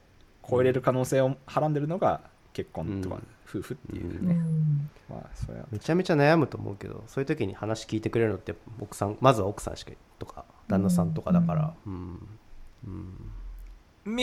[0.48, 2.22] 超えれる可能性をはらんでるのが
[2.54, 3.26] 結婚とかうん。
[3.50, 4.90] 夫婦っていううね、ん。
[5.08, 12.28] まあそれはめちゃめちゃ悩むと思うけどそういう時に話聞いてくれるのって奥さんまずは奥さんしかとか旦那さんとかだから、うん。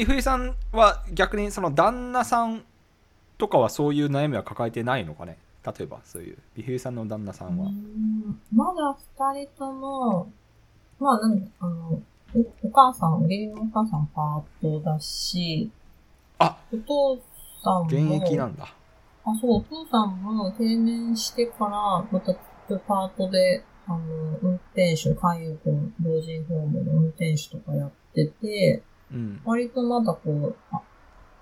[0.06, 2.64] 冬さんは逆にその旦那さん
[3.38, 5.38] とかはそういう悩みは抱えてないのかね？
[5.66, 6.38] 例えばそういう。
[6.56, 8.40] 美冬さんの旦那さんは、うん。
[8.54, 8.96] まだ
[9.34, 10.32] 二人とも、
[11.00, 12.00] まあなんあの、え
[12.64, 15.72] お母さん、義理のお母さんパートだし、
[16.40, 17.22] あお父
[17.64, 18.66] さんも、現役なんだ。
[19.26, 22.34] あ、そう、お父さんも定年してから、また
[22.80, 29.42] パートで、あの、運転手、海遊の老人ホームの運転手とかやってて、うん。
[29.46, 30.82] 割とまだこう、あ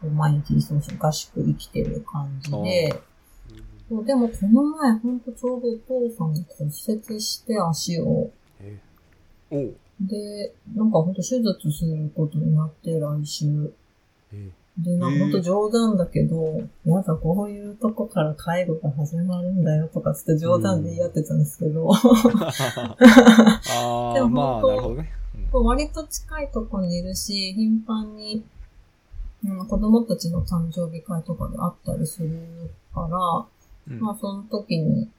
[0.10, 3.01] 毎日そうそう合宿生きてる感じで、
[3.89, 8.29] そうでもこの前ほんとちょうどお父さんが骨折して足を、
[8.60, 8.79] え
[9.49, 13.74] おうで、なんかほんと手術することになって来週。
[14.34, 21.98] えで、なんかほんと冗談だけど、やだ、こういうとこから介護が始まるんだよとかつって冗談で言い合ってたんですけど、あ
[23.70, 25.12] あ でもまあなるほどね、
[25.52, 28.44] 割と近いとこにいるし、頻繁に、
[29.46, 32.30] うん子供たちの誕生日会とかであったりする
[32.96, 33.02] か
[33.88, 34.00] ら、うん。
[34.00, 35.10] まあその時に、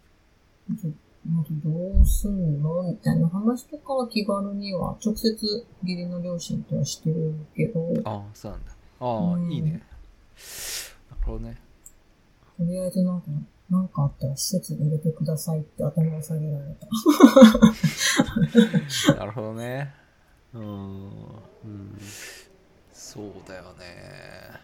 [0.71, 0.89] ど
[1.27, 5.35] どうすんのみたいな話とかは気軽には、直接
[5.83, 8.73] 義理の両親とはしてるけど、とああそうなんだ。
[9.01, 9.73] ああ、うんいいね。
[9.73, 9.83] なる
[11.25, 11.57] ほどね。
[12.61, 13.29] りあえずなんか、
[13.71, 16.87] なんかあったら施設に入れてくださいって頭を下げられた。
[19.17, 19.95] なるほどね。
[20.53, 20.63] うん。
[20.65, 21.99] うん
[22.95, 24.61] そうだよね。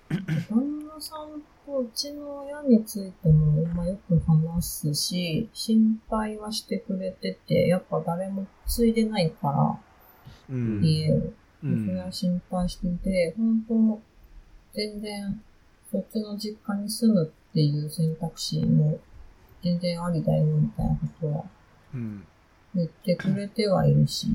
[0.48, 9.80] 旦那さんとうちの親についても、まあ、よく話すし、心配はしてくれてて、やっぱ誰も継いでないから、
[10.48, 10.80] うん。
[10.82, 11.16] 家を。
[11.16, 14.00] うそれは心配してて、本当
[14.74, 15.42] 全然、
[15.90, 19.00] そっちの実家に住むっていう選択肢も、
[19.62, 21.44] 全然ありだよ、みたいなことは
[21.94, 22.24] うん。
[22.76, 24.28] 言ってくれてはいるし、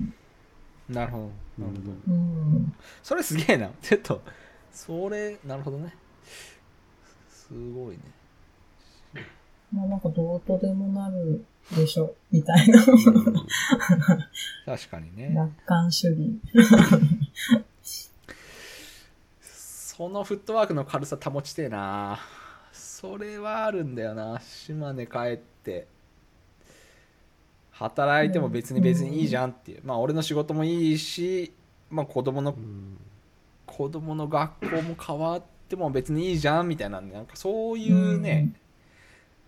[0.90, 1.66] なるほど。
[1.66, 2.14] なるほど。
[2.14, 2.76] うん。
[3.02, 3.72] それすげえな。
[3.82, 4.22] ちょっと
[4.72, 5.96] それなるほどね。
[7.30, 8.02] すごいね。
[9.72, 11.44] まあなんかどうとでもなる
[11.76, 12.80] でしょ、みたいな。
[14.66, 15.34] 確かにね。
[15.34, 16.40] 楽観主義。
[19.42, 22.20] そのフットワークの軽さ保ちてえな。
[22.74, 24.40] それはあるんだよな。
[24.42, 25.88] 島根帰って
[27.76, 31.54] 働いても別に別にいいじゃんっていう、まあ俺の仕事もいいし、
[31.90, 32.98] まあ子供のうん。
[33.66, 38.54] 子供の学校も変わっても別にいいじゃんみたいなんでなんかそういうね、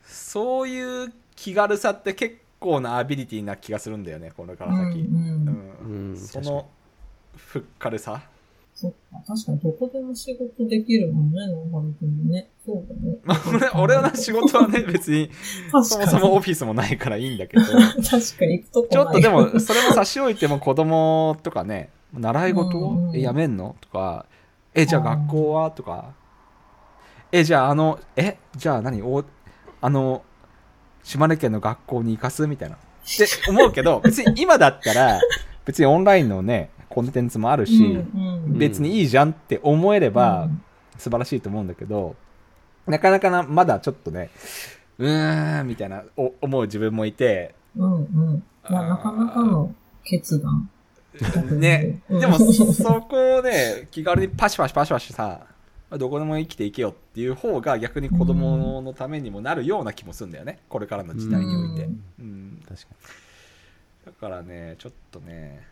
[0.03, 6.67] そういう気軽さって結構なアビリティな気がするんだよねこれから先、うんその
[7.37, 8.21] ふっかるさ
[8.79, 12.51] そっか、確かにどこでも仕事できるもんね、ノーハル君もね。
[12.63, 13.17] そうだね。
[13.23, 13.33] ま
[13.73, 15.31] あ俺俺の仕事はね 別に。
[15.71, 17.63] そもそもオフィスもないからいいんだけど。
[17.65, 17.79] 確
[18.37, 18.89] かに行くとこない。
[18.91, 23.75] ちょっとでもそれも差し置いても子供とかね習い事やめんの？
[23.81, 24.27] とか
[24.75, 25.71] えじゃあ学校は？
[25.71, 26.13] とか。
[27.31, 29.01] えじゃああのえじゃあ何？
[29.01, 29.25] お
[29.81, 30.21] あの
[31.03, 32.45] 島根県の学校に行かす？
[32.45, 32.75] みたいな。
[32.75, 32.79] っ
[33.17, 35.19] て思うけど別に今だったら
[35.65, 38.57] 別にオンラインのねコンテンツもあるし、うんうん。
[38.57, 40.61] 別にいいじゃんって思えれば、うん。
[40.97, 42.15] 素晴らしいと思うんだけど
[42.85, 44.29] なかなかなまだちょっとね
[44.97, 47.97] うーんみたいなお思う自分もいてうんう
[48.33, 48.43] ん。
[48.69, 49.73] いや、なかなかの
[50.03, 50.69] 決断。
[51.59, 55.47] ね、うんでもそこをね気軽にパシパシパシパシさ
[55.89, 60.59] どこでも生きていけよっていう方が逆に子供のためにもなるような気もするんだよね。
[60.69, 62.01] これからの時代において、うん。
[62.19, 62.63] うん。
[62.67, 62.87] 確か
[64.05, 65.65] だからねちょっとね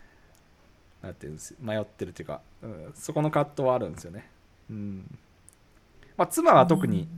[1.02, 4.28] なんていうんです迷ってるっていうか、うん、そこの葛藤はあるんですよね。
[4.70, 5.18] うん。
[6.16, 7.08] まあ妻は特に、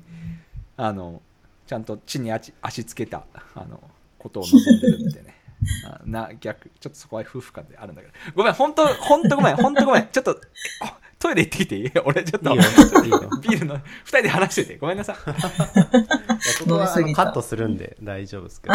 [0.77, 1.23] あの
[1.67, 3.81] ちゃんと地に足足つけたあの
[4.19, 5.35] ことを望んでるんでね。
[5.85, 8.13] あな逆ちょっとそこは夫婦間であるんだけど。
[8.35, 10.09] ごめん本当本当ごめん 本当ごめん。
[10.09, 10.41] ちょっと
[10.83, 11.93] あトイレ行ってきていい？
[12.05, 13.21] 俺ちょっとにいいよいいよ。
[13.43, 14.79] ビールの2人で話してて。
[14.79, 15.17] ごめんなさい。
[15.17, 18.75] いやここはのカットするんで大丈夫ですけど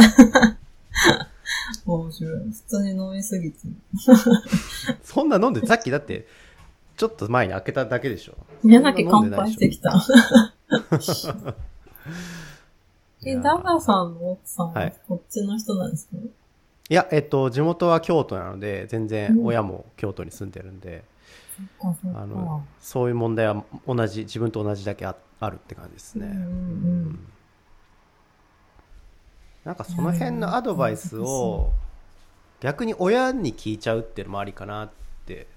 [1.86, 2.40] 面白い。
[2.52, 3.58] 普通に飲みすぎて。
[5.04, 6.28] そんな飲んでさっきだって
[6.98, 8.36] ちょっと前に開けただけでしょ。
[8.64, 9.94] 宮崎乾杯してきた。
[13.26, 14.94] え、ダガさんの奥さんははい。
[15.08, 16.18] こっちの人なんですか、
[16.90, 21.06] いやえっと地元は京都なので全然親も京都に住んでるんで、
[21.80, 22.22] そっかそっか。
[22.22, 26.42] あのそういう問題は同じ自分と同じだけああるって感じですね、うんうん。
[26.42, 26.46] う
[27.12, 27.20] ん
[29.66, 31.72] なんかその辺のアドバイスを
[32.60, 34.90] 逆に親に聞いちゃうっていうのもありかなっ
[35.26, 35.48] て。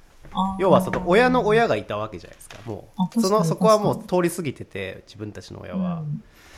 [0.59, 3.21] 要はその親の親がいたわけじゃないですかもう。
[3.21, 6.03] そのそこはも確う通り過ぎてて自分たちの親は、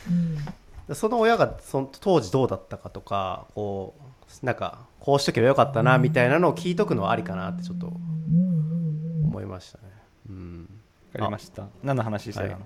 [0.08, 0.38] うん。
[0.88, 0.94] うん。
[0.94, 3.94] その親がその当時どうだったかとかこ
[4.42, 9.84] うなんかこうしとけばよかったなみたいなのを聞いとくのはありかなってちょっと思いましたね。
[10.30, 10.68] うん。
[11.12, 11.66] わかりました。
[11.82, 12.58] 何の話してたの、は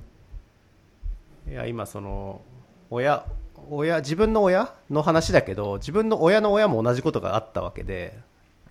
[1.49, 1.51] い。
[1.51, 2.43] いや今その
[2.91, 3.27] 親
[3.71, 8.19] 親自分の親の話だけど自分の親の親も同じことがあったわけで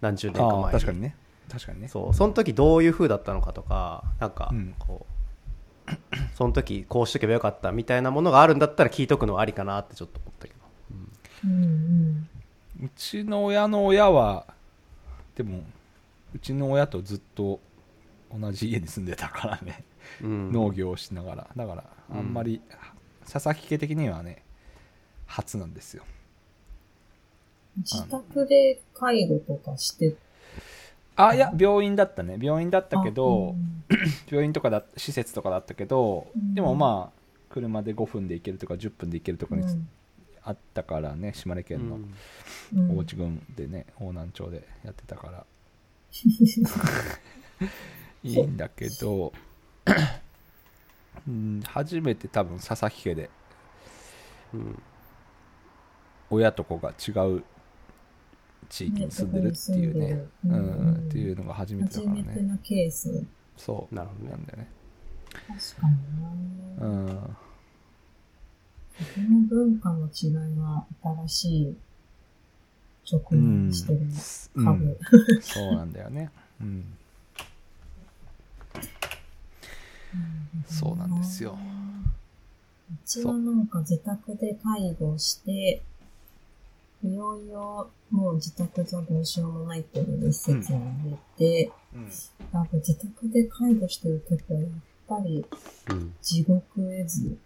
[0.01, 1.15] 何十年かあ前あ確かにね。
[1.49, 1.87] 確かにね。
[1.87, 4.75] そうその時どういう風だったのかとかなんかうん。
[4.79, 5.05] こ
[5.87, 5.91] う、
[6.35, 10.59] その時こうしとけばよかったみたいなものがあるんだったら聞いとくのはありかなってちょっと思ったけど、
[11.45, 11.51] うん。
[11.51, 12.29] うん
[12.83, 14.47] うちの親の親は
[15.35, 15.61] でも
[16.33, 17.59] うちの親とずっと
[18.33, 19.83] 同じ家に住んでたからね、
[20.21, 20.51] うん。
[20.51, 21.47] 農業をしながら。
[21.55, 22.61] だからあんまり、
[23.29, 24.43] 佐々木家的にはね
[25.31, 26.03] 初なんですよ。
[27.77, 30.15] 自宅で介護とかして？
[31.15, 32.37] あいや病院だったね。
[32.41, 33.83] 病院だったけど、うん。
[34.29, 36.53] 病院とかだ施設とかだったけど、うん。
[36.53, 39.89] でもまあ車で5分で行けるとか10分で行けるとかにうん。
[40.43, 41.99] あったからね島根県の
[42.95, 45.45] 大内郡でね方南町でやってたから。
[48.23, 49.31] いいんだけど、
[51.27, 53.29] うん、初めて多分佐々木家で
[54.53, 54.81] うん
[56.31, 57.43] 親と子が違う
[58.69, 60.15] 地域に住んでるっていうね。
[60.15, 62.23] ねうんっていうのが初めてだ初からね。
[62.25, 63.23] めてなケース。
[63.57, 64.31] そうなるほどね。
[64.31, 64.67] なんだよね
[65.47, 66.87] 確かにな。
[66.87, 67.07] うん。
[67.07, 67.15] こ
[69.29, 70.85] の文化の違いは
[71.27, 71.75] 新しい
[73.11, 73.99] 直面してる
[74.55, 74.65] うん。
[74.65, 74.97] 株。
[75.41, 76.31] そうなんだよね。
[76.61, 76.85] うん。
[80.65, 81.57] そうなんですよ。
[82.91, 85.81] うちはなんか自宅で介護して、
[87.03, 92.09] いよいよもう自宅じゃどうしようもないっていうので施設に入れて、うん。
[92.51, 94.69] なんか自宅で介護してるときはやっ
[95.07, 95.45] ぱり
[95.89, 96.13] うん。
[96.21, 97.37] 地獄絵図。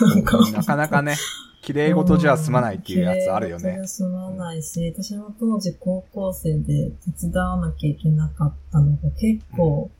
[0.00, 0.22] なん。
[0.22, 1.16] かなかなかね
[1.62, 3.62] 綺麗事じゃ済まないっていうやつあるよね。
[3.62, 9.90] 綺麗事じゃ済まないし、私も当時高校生で手伝わなきゃいけなかったのが結構、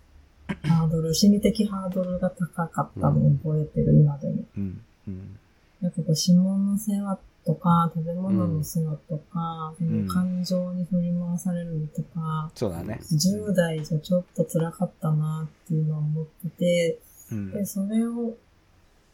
[0.63, 4.45] ハードル、心理的ハードルが高かったのを覚えてる、今でも。
[4.57, 4.81] うん。
[5.09, 5.37] うん。
[5.83, 10.07] なんかこう、指紋の世話とか、食べ物の世話とか、ん。
[10.07, 13.01] 感情に振り回されるのとか、そうだね。
[13.03, 16.99] 10代じゃちょっと辛かったなっていうのは思ってて、
[17.33, 17.53] うん。
[17.53, 18.37] で、それを、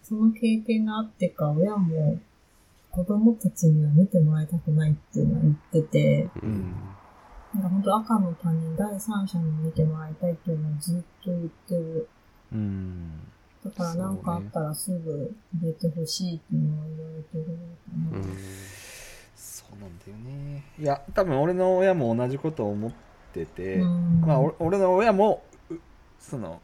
[0.03, 2.19] その経験があってか、親も
[2.91, 6.75] 子供たちには見てもらいたくないっていうのは言ってて、うん。
[7.55, 12.09] なんか本当赤の他人、第三者に見てもらいたいっていうのをずっと言ってる。
[12.53, 13.13] うん
[13.65, 18.19] だからなんかあったらすぐ入れてほしいっていうのは言われてるのかな。
[18.19, 18.37] うん
[19.37, 20.65] そうなんだよね。
[20.79, 22.93] いや多分俺の親も同じことを思っ
[23.33, 24.21] てて、うん。
[24.21, 25.75] まあ俺俺の親もう
[26.21, 26.61] その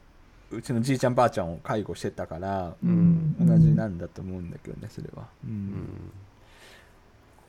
[0.51, 3.37] うちのじいちゃんばあちゃんを介護してたから、うん。
[3.41, 5.51] 同じなんだと思うんだけどねそれは、うん。
[5.51, 6.13] うん。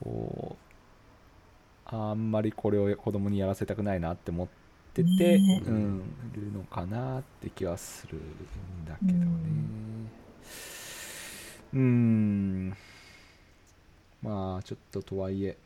[0.02, 0.56] こ
[1.92, 4.61] うあんまりこれを子供にやらせたくないなって思って
[4.94, 5.64] て、ね。
[5.66, 6.02] うん、
[6.36, 9.26] いるのかなって気はするんだけどね。
[11.74, 12.70] うん。
[14.22, 15.58] まあちょっととはいえ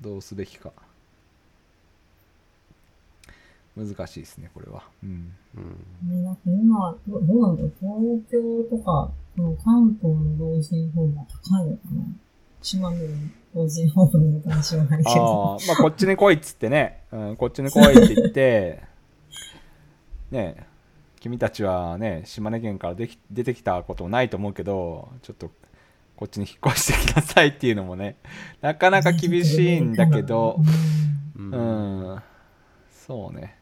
[0.00, 0.72] どうすべきか。
[3.76, 4.84] 難しいですねこれは。
[5.02, 5.32] うん。
[5.54, 6.16] うん。
[6.16, 7.72] ね、なんか今、どどうなんだろう。
[7.78, 12.02] 東京とか、その関東の老人ホームは高いのかな。
[12.62, 13.04] 島根の
[13.56, 15.54] 老人ホームの話はないけあど。
[15.54, 18.82] あまあこっちに来いっつってね、うん、こっちに来いって言って
[20.30, 20.66] ね
[21.18, 25.50] 君たちはね島根県からでき出てきたことないと思うけどちょっと
[26.16, 28.16] こっちに引っ越してきなさいっていうのもね
[28.60, 30.60] なかなか厳しいんだけど。
[31.36, 31.50] うん。
[31.50, 32.22] うん。
[32.90, 33.56] そうね。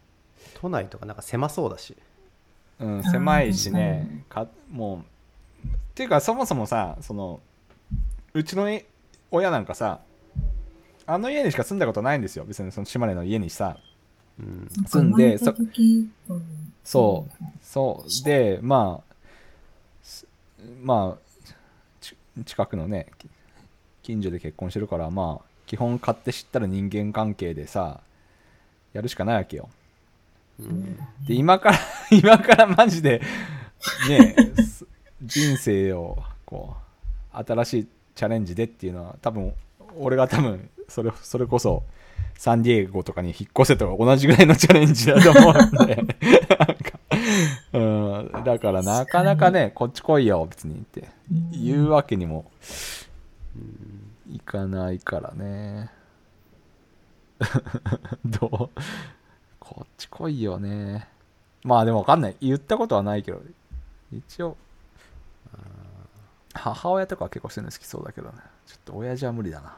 [0.61, 1.96] 都内とかなんか狭そうだし。
[2.80, 4.24] うん、狭いしね。
[4.28, 5.04] かも
[5.64, 7.40] うっていうかそもそもさその
[8.33, 8.85] うちのい
[9.34, 10.00] 親なんかさ
[11.06, 12.44] あの家にしか住んだことないんですよ。
[12.44, 13.76] 別にその島根の家にさ
[14.38, 14.68] うん。
[14.86, 16.40] 住んで生まれた時と
[16.82, 17.44] そう。
[17.62, 18.24] そう。
[18.24, 19.14] でまあ
[20.02, 20.26] す
[20.82, 21.52] まあ
[22.00, 23.28] ち近くのねき
[24.02, 28.00] 近所で結婚してるからまあ基本買って知ったら人間関係でさ
[28.92, 29.68] やるしかないわけよ。
[30.60, 30.96] うん。
[31.26, 31.78] で今から
[32.10, 33.20] 今からマジで
[34.08, 34.86] ねす
[35.22, 36.76] 人生をこ
[37.34, 39.53] う新しいチャレンジでっていうのは多分
[39.98, 41.83] 俺が多分それそれこそ
[42.37, 46.05] サンディエゴとかに引っ越せとか同じぐらいのチャレンジだと思うんで、
[47.72, 51.09] うん、だからなかなかねこっち来いよ別にって。
[51.53, 52.50] 言うわけにも
[54.31, 55.90] いかないからね。
[58.24, 58.81] どう？
[59.59, 61.09] こっち来いよね。
[61.62, 62.37] まあでも分かんない。
[62.40, 63.40] 言ったことはないけど。
[64.12, 64.57] 一応
[66.54, 68.34] 母親とかは結構そういうの好きそうだけどね。
[68.66, 69.76] ちょっと親父は無理だな。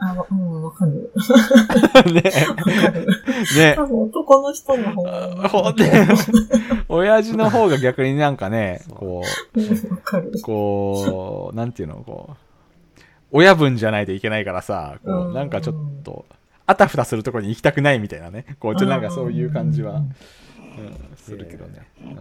[0.00, 1.12] あ、わうん、わかる。
[2.12, 2.22] ね。
[2.48, 3.06] わかる。
[3.56, 3.74] ね。
[3.76, 5.48] 多分男の人の方が。
[5.48, 5.90] ほんで
[6.88, 10.30] 親父の方が逆になんかねこうんわかる。
[10.34, 10.40] う。
[10.42, 12.34] こうなんていうのこう
[13.32, 15.34] 親分じゃないといけないからさこううん。
[15.34, 16.26] なんかちょっと
[16.66, 18.44] あたふたするところに行きたくないみたいなね。
[18.60, 20.12] こうちょっとなんかそういう感じは、うん、
[21.16, 22.16] するけどね、うん、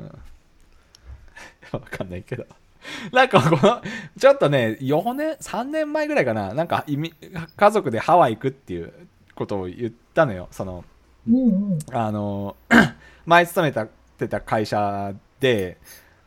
[1.79, 2.45] わかんないけど
[3.11, 3.81] なんかこの
[4.17, 6.53] ちょっとね4年3年前ぐらいかな。
[6.53, 7.13] なんか意味
[7.55, 8.93] 家族でハワイ行くっていう
[9.35, 10.47] ことを言ったのよ。
[10.51, 10.83] その
[11.27, 11.79] うんうん。
[11.91, 12.55] あの
[13.25, 15.77] 前勤めたてた会社で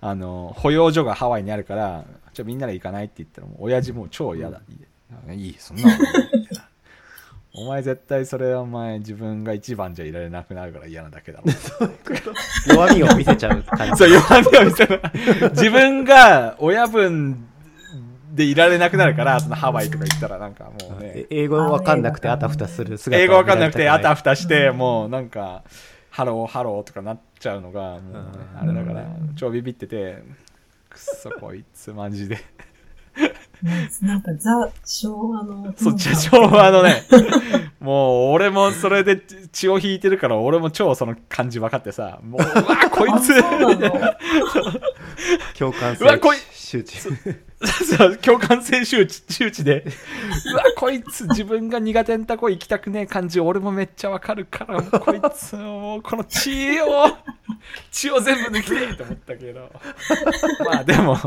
[0.01, 4.61] あの保養所がハワイにあるからじゃあみんなで行かないって言ったらもう親父もう超嫌だ、
[5.31, 5.91] いいいいそんな
[7.53, 11.45] お前絶対それはお前自分が一番じゃいられなくなるから嫌なだけだろ。
[12.73, 13.97] 弱みを見せちゃう感じ。
[13.97, 15.03] そう弱みを見せる。
[15.51, 17.49] 自分が親分
[18.33, 21.13] でいられなくなるから、 そのハワイとか行ったらなんかもうね。
[21.15, 25.65] え、英語わかんなくてあたふたする姿英語わかんなくてあたふふたして、もうなんか、
[26.11, 28.19] ハローハローとかなっちゃうのが、もうね、
[28.55, 30.23] うんあれだから、超ビビってて、
[30.89, 32.39] くっそこいつマジで。
[33.63, 35.73] ねなんかザ・昭和の。
[35.77, 37.03] そっちは昭和のね、
[37.81, 42.55] もう俺もそれで血を引いてるから、俺も超その感じ分かってさ、もう、うわ、
[42.91, 43.35] こいあ、つ
[45.59, 46.37] 共感性うわこい。
[46.53, 46.99] 周知。
[48.23, 49.85] 共感性周知周知で、
[50.53, 56.87] うわ、こいつ自分が苦手なとこ行きたくねえ感じ、俺もめっちゃわかるから、もうこいつ、もうこの血を、
[57.91, 59.71] 血を全部抜きてえと思ったけど、
[60.65, 61.19] まあでも、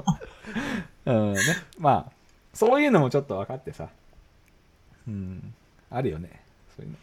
[1.05, 1.39] うんね、
[1.77, 2.11] まあ、
[2.54, 3.89] そういうのもちょっと分かってさ、
[5.08, 5.54] うん、
[5.89, 6.41] あるよね、
[6.76, 6.97] そういうの。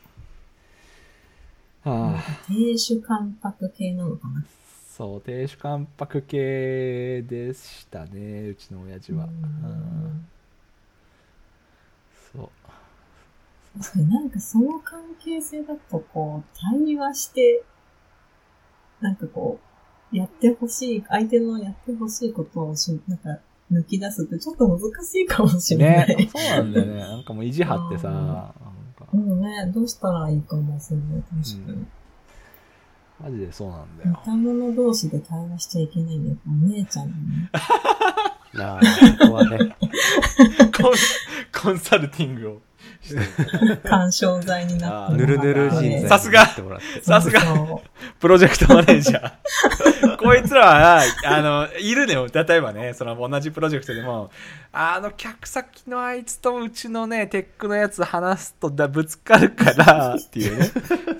[1.82, 4.44] はあ、亭主関白系なのかな
[4.96, 9.24] そう、亭主関白系でしたね、うちの親父は。
[9.24, 9.28] う
[9.62, 10.28] うんん
[12.32, 12.50] そう。
[13.78, 17.64] 確かになんかその関係性だとこう、対話して、
[19.00, 19.58] なんかこ
[20.12, 23.38] う、やってほしい、相手のやってほしいことをし、なんか
[23.72, 26.16] 抜き出すってちょっと難しいかもしれない。
[26.16, 27.00] ね、そうなんだよね。
[27.00, 28.54] なんかもう意地張ってさ、
[29.12, 30.98] うんね、どうしたらいいかもしれ。
[30.98, 31.86] 確かに。
[33.22, 34.20] マジでそうなんだ似よ。
[34.24, 36.36] た者同士で対話しちゃいけないんだよ。
[36.46, 37.50] お姉ちゃんにね。
[38.54, 38.80] なあ
[39.20, 39.58] ここはね
[40.76, 40.92] コン
[41.62, 42.60] コンサルティングを
[43.84, 47.40] 干渉剤になってぬるぬる人材さすがになってもらってさすが
[48.20, 49.32] プロジェクトマネージャー。
[50.18, 52.26] こいつらは、あの、いるねよ。
[52.32, 54.30] 例えばね、その同じプロジェクトでも、
[54.72, 60.70] あの、客先のあいつとうちのね、テックのやつ話すとだぶつかるから、っていうね。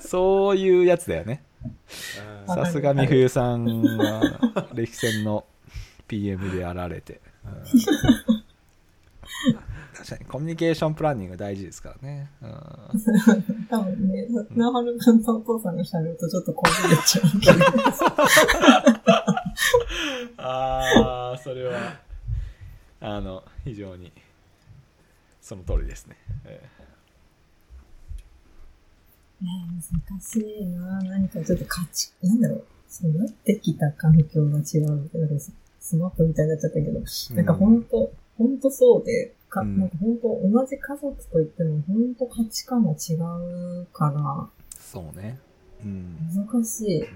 [0.00, 1.42] そういうやつだよね。
[2.46, 4.22] うんさすが美冬さんは、
[4.74, 5.44] 歴戦の
[6.08, 7.20] PM でやられて。
[7.44, 8.40] うん
[10.00, 12.30] 確かに、コミュニケーションプランニング大事ですからね。
[12.40, 12.50] うん
[13.68, 14.26] 多分ね、
[14.56, 17.58] なはるくんとお父さんが喋るとちょっとこじれちゃうけど。
[20.42, 22.00] ああ、それは、
[23.00, 24.10] あの、非常に、
[25.42, 26.16] その通りですね。
[26.46, 26.66] え
[29.42, 29.48] ね
[30.08, 32.64] 難しいな何かちょっと価値、なんだろう。
[32.88, 35.28] そうなってきた環境が違うみたいな。
[35.38, 37.00] ススマップみたいになっちゃったけど、
[37.32, 44.48] えなんかほんと、ほんとそうで、か、うんなんかほんと同じ家族といってもほんと価値観が違うから、
[44.78, 45.38] そうね。
[45.84, 46.16] うん。
[46.48, 47.02] 難しい。
[47.02, 47.08] え、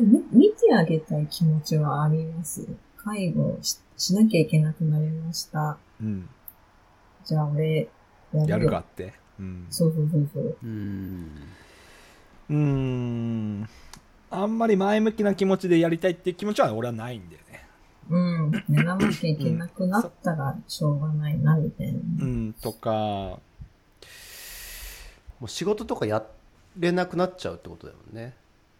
[0.00, 2.66] み見てあげたい気持ちはあります？
[2.96, 5.78] 介護ししなきゃいけなくなりました。
[6.00, 6.28] うん。
[7.24, 7.88] じゃあ俺、
[8.32, 9.12] ややよるかって？
[9.38, 9.66] うん。
[9.70, 10.56] そうそうそうそう。
[10.62, 11.30] うん
[12.50, 13.68] うーん。
[14.30, 17.39] あんまり前向きな気持ちでやりたいって気持ちは俺はないんだよね。
[18.10, 18.64] うん。
[18.68, 21.98] 寝らなきゃいけなくなったらしょうがないな、みたいな。
[22.20, 23.40] うん、とか、も
[25.46, 26.22] う仕事とかや
[26.76, 28.34] れなくなっちゃうってことだよね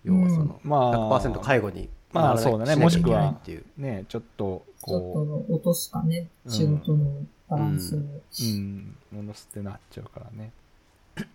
[0.05, 7.99] 要はその、まあ100%介護にまあそうだねもしくはっていうね、ちょっと、ちょっこと落とすかね、うん仕事のバランスを。
[7.99, 10.53] う、うん、ものすってなっちゃうからね。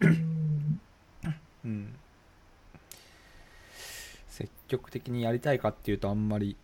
[0.02, 0.82] うん
[1.66, 1.96] うん。
[4.30, 6.58] 積極的にやりたいかっていうとあんまり、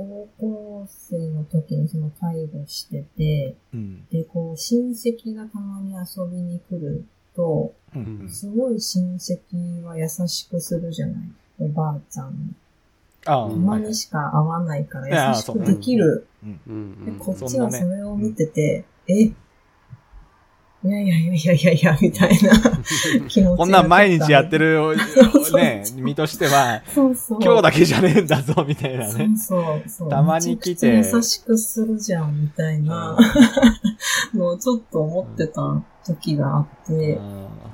[0.00, 4.06] 高校生の時にその介護してて、うん。
[4.10, 7.04] で、こう、親戚がたまに遊びに来る
[7.36, 8.26] と、うん。
[8.30, 11.16] すごい親戚は優しくするじゃない
[11.58, 12.56] おばあちゃん。
[13.26, 16.26] ああ、たうんまにしか会わないから優しくできる。
[16.42, 16.60] うん。
[16.66, 19.30] うんうんでこっちはそれを見てて、え
[20.82, 22.52] いやいやいやいやいやいや、みたいな
[22.88, 24.94] 気持ちがこんなん毎日やってる。
[24.94, 24.96] る、
[25.54, 27.38] ね、身としては、そうそう。
[27.42, 29.36] 今日だけじゃねえんだぞ、みたいなね。
[29.36, 30.08] そうそうそう。
[30.08, 33.14] たまに来て優しくするじゃん、みたいな
[34.34, 37.20] のをちょっと思ってた時があって、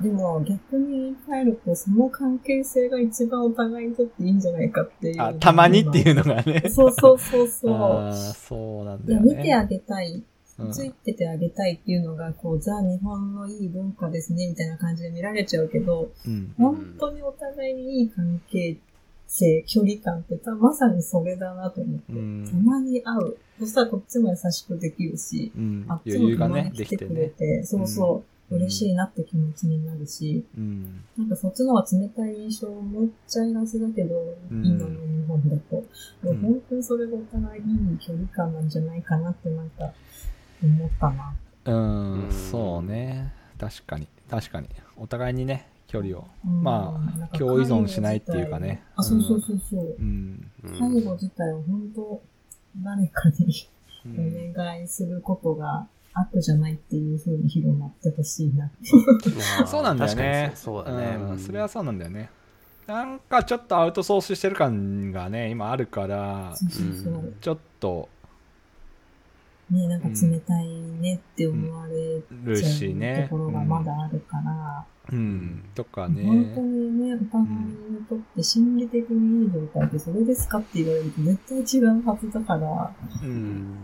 [0.01, 5.21] でも逆に言い換えると、その関係性が一番お互いにとっていいんじゃないかっていう。
[5.21, 6.63] あ、たまにっていうのがね。
[6.69, 8.13] そうそうそうそう。
[8.35, 9.35] そうなんいや、だよね。
[9.37, 10.23] 見てあげたい。
[10.59, 16.53] うんついててあげたいっていうのが、こう、ザ・日本のいい文化ですね、みたいな感じで見られちゃうけど、うん。
[16.57, 18.77] 本当にお互いにいい関係
[19.27, 22.13] 性、距離感ってたまさにそれだなと思って。
[22.13, 23.37] うんたまに会う。
[23.59, 27.09] そしたらこっちも優しくできるし、うんあっちもたまに、来てできてね。
[27.09, 31.03] くれて、そうそう、うん嬉しいなって気持ちになるし、うん。
[31.17, 34.15] なんかそっちの方が冷たい印象を持っちゃいがちだけど、
[34.49, 35.83] うん今の日本だと。
[36.23, 39.91] 本当にそれがお互いいい距離感なんじゃないかなってなんか
[40.63, 41.35] 思ったな。
[41.65, 43.33] うんうん、そうね。
[43.59, 44.07] 確かに。
[44.29, 44.69] 確かに。
[44.95, 46.27] お互いにね、距離を。
[46.45, 46.99] うんま
[47.31, 49.95] あ共依存しないっていうかねあ、そうそうそうそう。
[49.99, 50.51] うん。
[50.63, 52.21] うん介護自体は本当
[52.83, 53.69] 誰かに
[54.05, 58.71] うんお願いすることが悪じゃないっていう風に広まってほしいな。
[59.67, 62.29] そうなんだよねにそうだね、うんうんそれはそうなんだよね
[62.87, 67.33] なんかちょっとアウトソースしてる感がね今あるからそうそうそう。
[67.39, 68.09] ちょっと
[69.69, 70.65] ね、なんか冷たい
[71.01, 75.65] ねって思われるしねところがまだあるから、うん。
[75.75, 81.39] とか本当ねにね、お互いにとって心理的にいい状態ってそれですかって言われると絶
[81.69, 82.93] 対違うはずだから、
[83.23, 83.73] ううん。
[83.73, 83.77] ん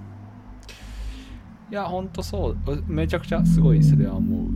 [1.70, 2.84] いやほんとそう。
[2.88, 4.48] めちゃくちゃすごいそれは思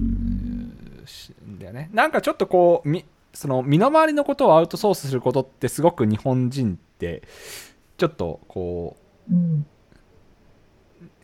[1.03, 1.89] うしんだよね。
[1.91, 7.23] なんかちょっとこうみその身の回りのことをアウトソースすることってすごく日本人って
[7.97, 8.95] ちょっとこ
[9.30, 9.65] ううん。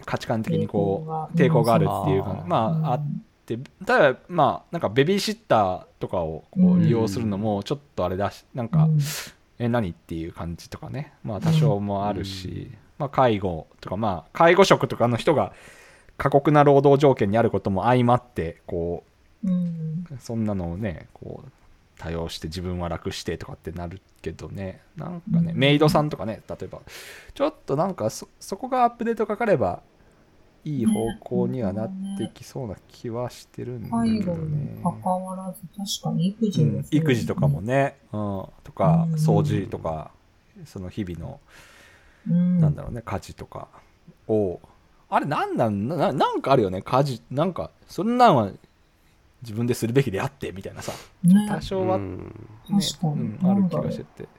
[0.06, 1.74] 価値観的にこう抵抗が。
[1.74, 2.49] あるっていうか、うん。
[2.49, 3.04] まああっ
[3.45, 8.99] てただまあなんかベビーシッターとかをこう利用するのもちょっとあれだしなんか、うん。
[9.60, 11.14] え何っていう感じとかね。
[11.24, 15.54] まあ多少もあるし、まあ、介護とかまあ介護職とかの人が
[16.18, 19.04] 過酷な労働条件にあることも相まってこ
[19.43, 19.47] う
[20.20, 21.49] そんなのをねこう
[21.97, 24.82] 多用して自分は楽してとかってなるけどね。
[24.95, 25.58] なんかね、うん。
[25.58, 26.82] メイドさんとかね例えば
[27.34, 29.82] ちょっとなんかそそこがアップデートかかれば
[30.66, 34.84] いい方向にはなってきそうな気はしてるんだけ介護どねに。
[34.84, 35.59] 関わらず、
[36.01, 39.16] 確かに育児もうん、育児とかもね、うん、とかうん。
[39.16, 40.11] 掃除とか
[40.66, 41.39] その日々の
[42.30, 43.68] うん、なんだろうね家事とか。
[44.28, 44.61] を
[45.09, 47.22] あれなんなんななんかあるよね家事。
[47.30, 48.51] なんかそんなんは
[49.41, 50.93] 自分でするべきであってみたいなさ。
[51.24, 51.45] ね。
[51.49, 52.47] 多少は、ねうん。
[52.80, 53.14] 確かに。
[53.36, 54.30] うん、ある気がしてて。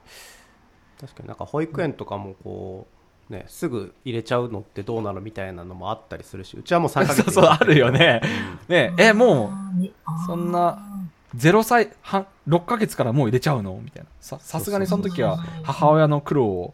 [0.99, 2.94] 確かになんか保育園とかもこう
[3.29, 8.21] ねすぐ入れちゃうのってどうなのみたいなのもあったりするしうちはもう3ヶ月そうそうあるよね。
[8.67, 10.79] ねえもあーにあーそんな
[11.33, 14.09] う0歳半6ヶ月からもう入れちゃうのみたいな。
[14.21, 16.73] ささすがにその時は母親の苦労を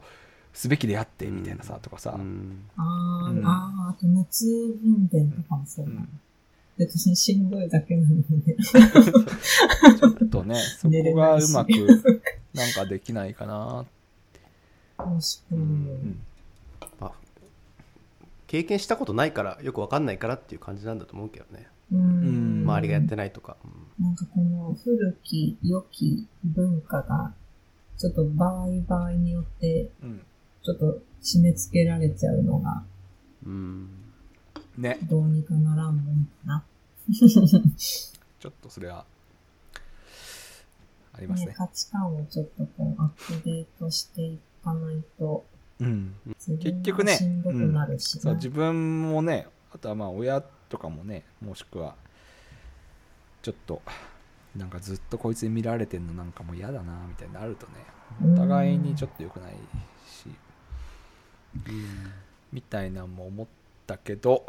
[0.54, 2.66] すべきであってみたいなさとかさ、うん。
[2.78, 3.45] あー、うん。
[3.45, 4.45] あと熱
[4.84, 5.86] 分娩とかもそう。
[5.86, 6.20] だ、うん。
[6.78, 8.24] 別にしんどいだけなのに。
[8.45, 8.56] ね。
[8.62, 11.70] ちょっとね、 そこがうしまく
[12.54, 13.86] なんかできないかな。
[14.97, 15.16] 確か
[15.52, 15.58] に。
[15.58, 15.86] うん。
[15.95, 16.31] まあ
[18.52, 21.70] 経験したことないからよくわかんないからっていう感じなんだと思うけどね。
[21.89, 22.64] うん。
[22.64, 23.56] 周りがやってないとか、
[23.97, 27.34] なんかこの古き良き文化が、
[27.97, 30.22] ちょっと場合場合によって、うん。
[30.64, 32.84] ちょっと締め付けられちゃうのが、
[33.45, 33.89] うん。
[34.78, 36.66] ね、どうにかならんもんかな。
[37.08, 39.06] ちょっとそれは、
[41.14, 41.45] ありますね。
[41.45, 45.45] ね価値観をちょっとこうアップデートしていかないと、
[45.82, 46.16] うん。
[46.60, 47.12] 結局ね
[47.44, 48.22] がしん。
[48.22, 51.96] そう、自分もね、あとはまあ親とかもね、もしくは、
[53.42, 53.82] ちょっと、
[54.56, 57.74] なんかずっとこいつに見られてんのなんかもう嫌だな、みたいになるとね、
[58.34, 59.54] お互いにちょっと良くない
[60.08, 60.30] し、
[62.52, 63.48] みたいなのも思っ
[63.88, 64.46] たけど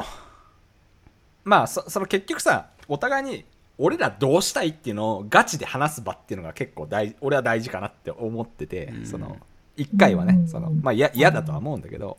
[1.43, 3.45] まあそその結局さお互いに
[3.77, 9.37] 俺らどうしたいっていうのをガチで話す場っていうのが結構大俺は大事かなって思ってて、うんその
[9.77, 10.47] 一回はね、うん。
[10.47, 12.17] そのまあ嫌嫌だとは思うんだけど、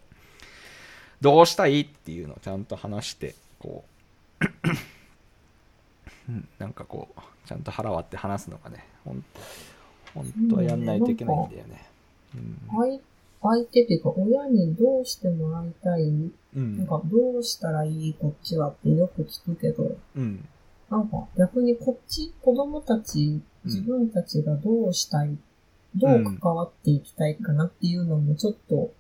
[1.21, 3.85] どうしたいっていうのをちゃんと話してこ
[4.41, 4.45] う
[6.29, 9.25] うんなんかこうちゃんと腹割って話すのがね本
[10.49, 11.87] 当はやんないといけないんだよね。
[12.35, 12.59] うん。
[12.71, 13.01] 相
[13.43, 16.79] 相手っていうか、親にどうしてもらいたい、うん。
[16.79, 18.15] なんかどうしたらいい？
[18.19, 20.49] こっちはってよく聞くけど、うん。
[20.89, 25.37] なんか逆にこっち、子供たち、自分たちがどうしたい、
[25.97, 28.93] どう関わっていきたいかなっていうのもちょっと、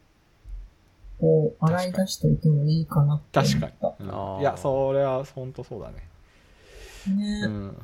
[1.20, 3.59] こう、洗い出しておいてもいいかなって思った。
[3.59, 6.09] 確かに、いやそれは本当そうだね。
[7.14, 7.78] ね、うん。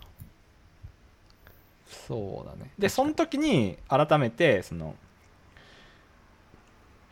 [2.06, 2.70] そうだね。
[2.78, 4.94] でその時に改めてその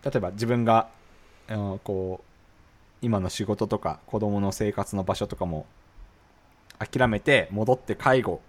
[0.05, 0.88] 例えば自分が、
[1.49, 2.24] うんこう
[3.01, 5.66] 今の仕事とか子供の生活の場所とかも
[6.78, 8.40] 諦めて戻って介護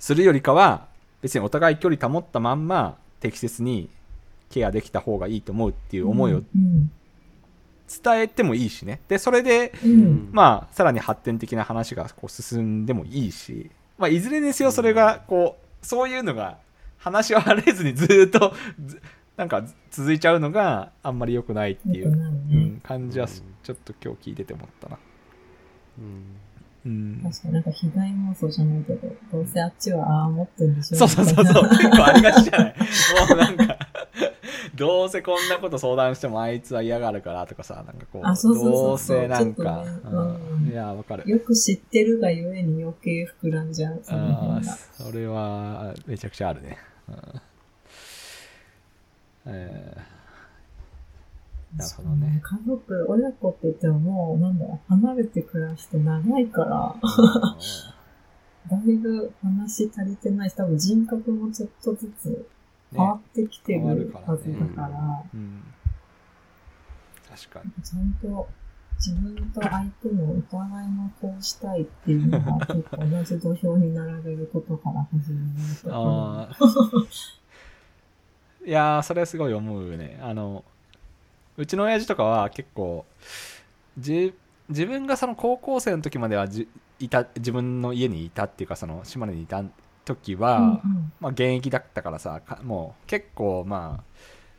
[0.00, 0.88] するよりかは
[1.22, 3.88] 別にお互い距離保ったまんま適切に
[4.50, 6.90] ケアできた方がいいと思うっていう思いをうん。
[8.02, 9.72] 伝えてもいいしねでそれで
[10.30, 16.58] まあ、さらに発展的な話がこう進んでもいいし、まあ、いずれにせよそれが、こう、そういうのが、
[16.98, 18.54] 話は荒れずにずーっと、
[18.84, 19.00] ず
[19.36, 24.98] なんか続いちゃうのがあんまり良くないっていう、感じはうんちょっと今日聞いてて思ったな。
[25.98, 26.24] うん
[26.86, 27.20] うん。
[27.22, 32.74] 確かになんか被害妄想じゃないけど、どうせあっちはああ思ってるんでしょそうそうそうそう、 結構ありがちじゃない
[33.28, 33.78] もうなんか、
[34.74, 41.28] どうせこんなこと相談してもあいつは嫌がるからとかさ、なんかこう、あそうそうそうどうせなんか、ねうんうんいや、わかる。
[41.28, 44.00] よく知ってるがゆえに余計膨らんじゃう。
[44.02, 44.72] そのああ辺が。
[44.72, 46.76] それはめちゃくちゃあるね、
[47.08, 47.16] うん
[49.46, 50.17] えー
[51.76, 52.40] なるほどね。
[52.42, 56.94] 家族、親子って言ってももう、なんだ、離れて暮らして長いから、
[58.70, 62.48] だいぶ話足りてないし、多分人格もちょっとずつ
[62.92, 63.20] 変わね。
[63.30, 65.62] ってきてるはずだから、うん。
[67.28, 67.70] 確かに。
[67.82, 68.48] ちゃんと
[68.98, 75.94] 自分と相手のお互いのこうしたいっていうのが結構同じ土俵に並べることから始めないと。
[75.94, 76.56] ああ。
[78.66, 80.18] いやー、それはすごい思うね。
[80.20, 80.64] あの、
[81.58, 83.04] うちの親父とかは結構、
[83.98, 84.32] じ
[84.68, 86.68] 自分がその高校生の時まではじ
[87.00, 89.64] いた自分の家にいたっていうかその島根にいた
[90.04, 91.12] 時は、うんうん。
[91.20, 94.04] まあ、現役だったからさかもう結構まあ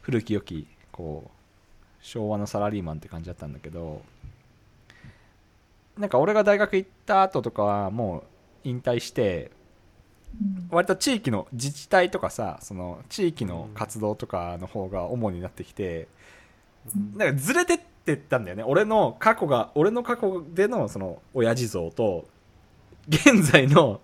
[0.02, 1.30] 古き良きこう
[2.02, 4.02] 昭和のサラリーマンって感じだったんだけど
[5.98, 8.24] なんか俺が大学行った後とかはもう
[8.64, 9.52] 引退して
[10.42, 10.68] うん。
[10.72, 16.08] 割と地域の自治体とかさその地域の活動とかの方が主になってきて、
[17.16, 18.64] なんかずれてってったんだよね。
[18.64, 22.28] 俺の過去が俺の過去でのその親父像と
[23.08, 24.02] 現在の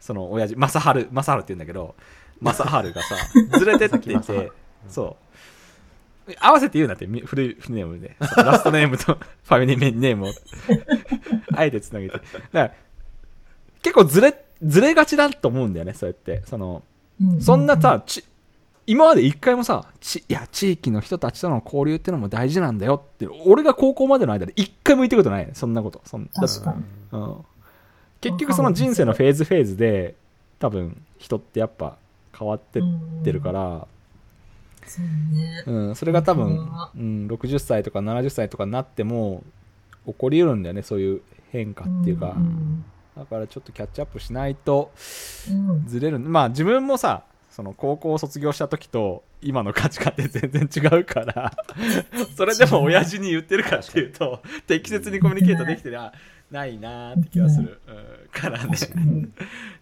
[0.00, 1.94] その親父正治正治って言うんだけど
[2.40, 3.16] 正治がさ
[3.58, 4.52] ずれてって さっき正て治
[4.88, 5.16] そ
[6.28, 6.32] う。
[6.40, 8.16] 合わせて言うなってみフルネームで。
[8.36, 9.14] ラストネームと
[9.44, 10.32] ファミリーネームを
[11.54, 12.16] あえてつなげて。
[12.16, 12.72] だから
[13.82, 16.42] 結構ずれずれがちだと思うんだよねそうやって。
[16.46, 16.82] その
[17.20, 17.40] うん。
[17.40, 18.24] そんなさ、ち
[18.88, 26.00] 今まで一回もさち、いや、地域の人たちとの交流ってのも大事なんだよって、俺が高校までの間で一回も言ったことないね、そんなこと。
[26.06, 26.82] そんだ確かに。
[27.12, 27.36] うん、
[28.22, 30.14] 結局その人生のフェーズフェーズで、
[30.58, 31.98] 多分人ってやっぱ
[32.36, 32.82] 変わってっ
[33.22, 33.86] てるから、
[34.86, 35.64] そうね。
[35.66, 39.42] うん、それが多分うん、60歳とか70歳とかになっても
[40.06, 41.20] 起こりうるんだよね、そういう
[41.52, 42.28] 変化っていうか。
[42.28, 42.86] ん。
[43.14, 44.92] だからちょっとキャッチアップしないと、
[45.50, 45.86] うん。
[45.86, 46.18] ずれる。
[46.18, 47.24] まあ自分もさ
[47.58, 51.52] その高校を卒業した時と今の価値観って全然違うから
[52.36, 56.12] それでも親父に言ってるかっていうと適切にコミュニケートできてりゃ
[56.52, 58.78] ないなーって気がする、うん、からね。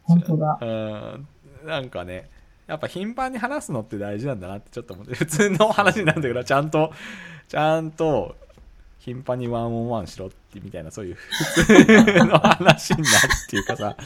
[0.04, 0.58] 本当だ。
[0.62, 1.28] うん。
[1.66, 2.30] なんかね
[2.66, 6.94] やっぱ頻繁に話すのって大事なんだなってちょっと思って普通の話なんだけどちゃんと
[7.46, 8.36] ちゃんと
[9.00, 11.14] 頻繁にワンオンワンしろってみたいなそういう
[11.54, 13.96] 普通の話になるっていうかさ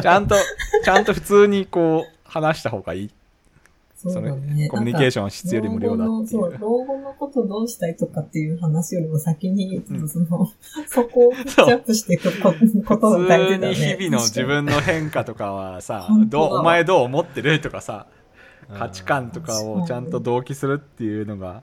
[0.00, 0.36] ちゃんと
[0.84, 3.10] ちゃんと普通にこう話した方がいい。
[3.96, 4.28] そうだそ。
[4.36, 6.40] コミュニケーションは必要より無料だっていう。
[6.42, 10.08] 老後のそう、老後のことどうしたいとかっていう話よりも先に、うん。
[10.08, 10.52] その、
[10.86, 12.52] そこをピッチアップしていくこ
[12.86, 13.68] こと普が大通事だね。
[13.68, 18.06] に日々の自分の変化とかはさどうお前どう思ってるとかさ
[18.70, 18.78] うん。
[18.78, 21.62] 価値観とかをちゃんと同期するっていうのが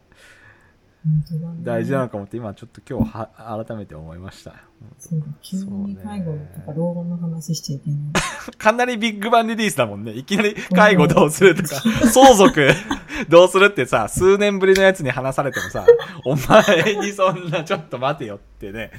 [1.61, 4.53] 大事なのかもって今ちょっと今日は改めて思いました。
[4.99, 7.99] そうだ、急に介護とか老後の話しちゃいけない。
[8.57, 10.11] かなりビッグバンリリースだもんね。
[10.11, 11.81] いきなり介護どうするとか
[12.11, 12.67] 相続
[13.29, 15.85] どうするってさ数年ぶりのやつに話されてもさ
[16.25, 18.91] お前にそんなちょっっと待てよってね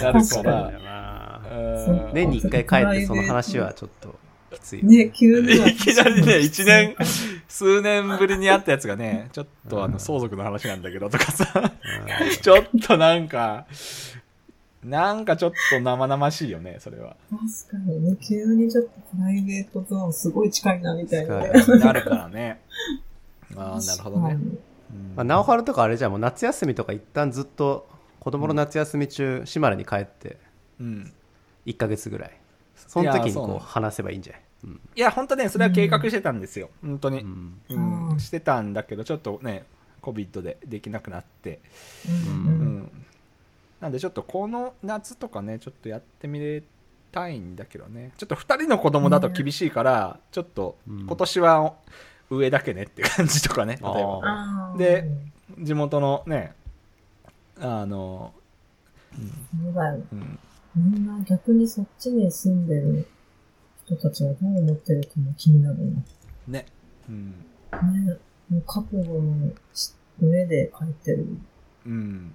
[0.00, 1.40] なるか確ら
[2.12, 4.14] 年に一回帰ってその話はちょっと
[4.52, 5.68] きついよね、急には。
[5.68, 6.94] いきなりね、 一年、
[7.48, 11.46] 数年ぶりに会ったやつがね、ちょっとあの、相続の話なんだけどとかさ、
[12.40, 13.66] ちょっとなんか、
[14.84, 17.16] なんかちょっと生々しいよね、それは。
[17.30, 21.38] 確かにね、急にちょっとプライベートゾーンすごい近いなみたいな
[21.78, 22.60] なるからね。
[23.56, 24.34] ああ、なるほどね。
[24.34, 27.88] うんまあ、直春とかあれじゃんもう夏休みとか一旦ずっと
[28.20, 30.36] 子供の夏休み中島根に帰って
[30.78, 31.12] うん。
[31.66, 32.30] 1ヶ月ぐらい
[32.88, 34.42] その時にこいやそう話せばいいんじゃない？
[34.64, 36.70] うんいや、本当ね、それは計画してたんですよ。
[36.82, 37.20] 本当に。
[37.20, 39.64] うんうんうんしてたんだけど、ちょっとね、
[40.02, 41.60] COVID でできなくなって。
[42.06, 42.90] うんううんん。
[43.80, 46.62] なんでちょっとこの夏とかね、ちょっとやってみれ
[47.10, 48.12] たいんだけどね。
[48.18, 51.74] ちょっと2人の子供だと厳しいから、ちょっとうん今年は
[52.30, 53.78] 上だけねって感じとかね。
[53.82, 54.74] 例えば。
[54.78, 55.08] で、
[55.58, 56.54] 地元のね、
[57.60, 58.32] あの。
[59.14, 60.38] うん、
[60.74, 63.06] みんな逆にそっちに住んでる
[63.84, 65.78] 人たちはどう思ってるかも気になる
[66.48, 66.66] ね。
[67.08, 67.34] うん。
[67.70, 67.82] な。
[67.92, 68.18] ね、
[68.48, 69.50] もう覚悟の
[70.20, 71.26] 上で帰ってる。
[71.86, 72.34] うん。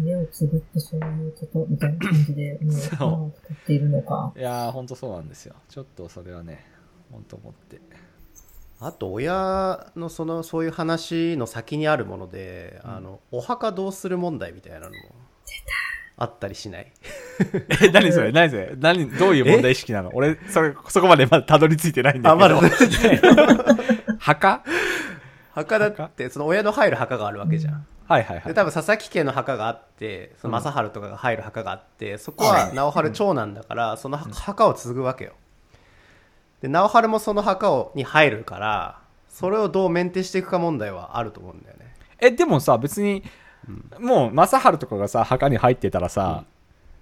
[0.00, 4.32] 家を継ぐってそういうことみたいな感じで、 もう、そうっているのか。
[4.36, 5.56] いやー、ほんとそうなんですよ。
[5.68, 6.64] ちょっとそれはね、
[7.10, 7.80] ほんと思って。
[8.80, 14.94] あと親のそのそういう話の先にあるもので、あのお墓どうする問題みたいなのも
[16.18, 16.92] あったりしない。
[17.82, 20.10] え、何それ何それ何、どういう問題意識なの？
[20.12, 22.44] 俺、それ、そこまでまだたどり着いてないんだけど。
[22.44, 22.60] あまだ
[24.18, 24.62] 墓？
[25.54, 28.46] 墓だってその親の入る墓があるわけじゃん、はいはいはい。
[28.46, 35.32] で多分佐々木家の墓があってその正治とかが入る墓があって、そこは直春長男だから、その墓を継ぐわけよ。
[36.62, 38.98] で直春もその墓をに入るから
[39.28, 41.94] それをどうメンテしていくか問題はあると思うんだよね。
[42.18, 43.22] えでもさ別に
[43.98, 46.44] もう正治とかがさ墓に入ってたらさ、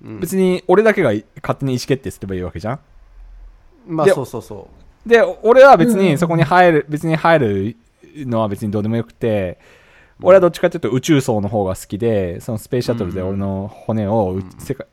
[0.03, 0.21] うん。
[0.21, 1.13] 別に俺だけが
[1.43, 2.77] 勝手に意思決定すればいいわけじゃん。
[3.87, 4.69] でまあそうそうそ
[5.07, 7.77] で俺は別うんにそこに入る、別に入る
[8.27, 9.59] のは別にどうでもよくて
[10.23, 14.41] 俺はどっちかっていうと宇宙層の方が好きでそのスペースシャトルで俺の骨を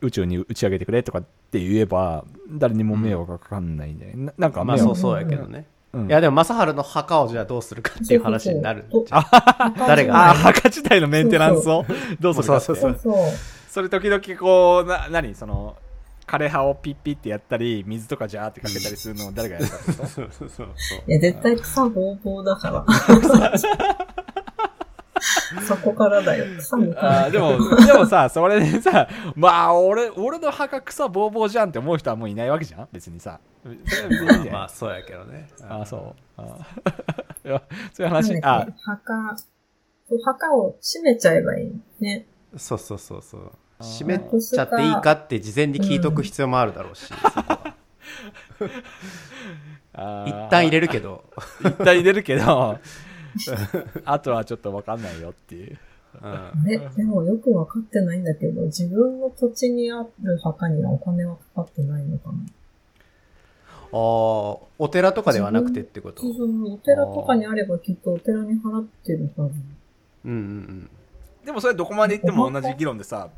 [0.00, 6.08] 宇宙に打ち上げてくれとかって言えば誰にも迷惑がかかんないんで、ななんかうまあそうそうやけどねうん。
[6.08, 11.84] いやでも正治の墓をじゃあどうするかっていう話になるそうじゃん誰がああ墓自体のメンテナンスを
[12.20, 13.14] どうするかそうそうそう。
[13.68, 15.34] それ時々こうな何？
[15.34, 15.76] その
[16.26, 19.76] 枯葉をピッピッってやったり水とかジャーってかけたりするのを誰がやるか
[20.06, 20.68] そうそうそう
[21.06, 22.84] いや、絶対草ぼうぼうだから。
[25.62, 26.44] そこからだよ。
[26.96, 27.52] あーでも、
[27.86, 32.88] でもさ、それでさ、まあ、俺、俺の墓草ぼうぼうじゃんって思う人はもういないわけじゃん？
[32.92, 33.40] 別にさ。
[33.62, 35.48] それは別にいいんじゃないまあそうやけどね。
[35.62, 36.14] あー、そう。
[36.36, 36.58] あ
[37.92, 39.36] そういう話、あけ、墓、
[40.08, 41.72] そう墓を閉めちゃえばいい。
[42.00, 42.26] ね。
[42.56, 43.52] そうそうそうそう。
[43.80, 47.74] 閉めちゃっていいかって事前に聞いとく必要もあるだろうし、 そこは。
[49.94, 50.46] あー。
[50.46, 51.24] 一旦入れるけど、
[51.60, 52.78] 一旦入れるけど、
[54.04, 55.78] あとはちょっとわかんないよっていう。
[56.22, 62.38] うんえ、でもよくわかってないんだけど、自分の土地にある墓にはお金はかかってないのかな
[63.90, 66.22] あーお寺とかではなくてってこと？
[66.22, 69.54] そうそうお寺とかにあればきっとお寺に払ってるはず。
[70.24, 70.90] うんうんうん
[71.44, 73.28] でもそれどこまで行っても同じ議論でさ、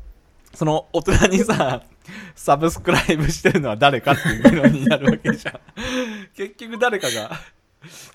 [0.53, 1.83] その大人にさ、
[2.35, 5.59] サブスクライブしてるのは誰かっていう議論になるわけじゃん。
[6.33, 7.31] 結局誰かが、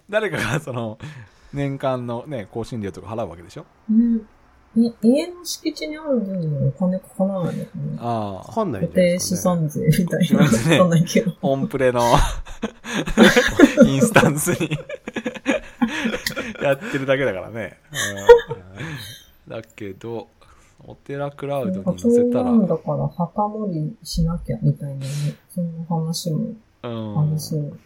[0.09, 0.99] 誰かがその、
[1.53, 3.65] 年間のね、更新料とか払うわけでしょ？
[3.91, 4.27] うん。
[4.75, 8.03] い家の敷地にある分にはお金かからないのかな？
[8.03, 10.39] あわかんない固定資産税みたいな。
[10.39, 11.33] わかんないけど。
[11.43, 12.01] オンプレの
[13.85, 14.71] インスタンスに
[16.63, 17.79] やってるだけだからね。
[19.47, 20.29] うん、だけど、
[20.85, 25.07] お寺クラウドに載せたら、なんだから墓盛りしなきゃみたいなね。
[25.51, 27.79] そんな話もうんありそう。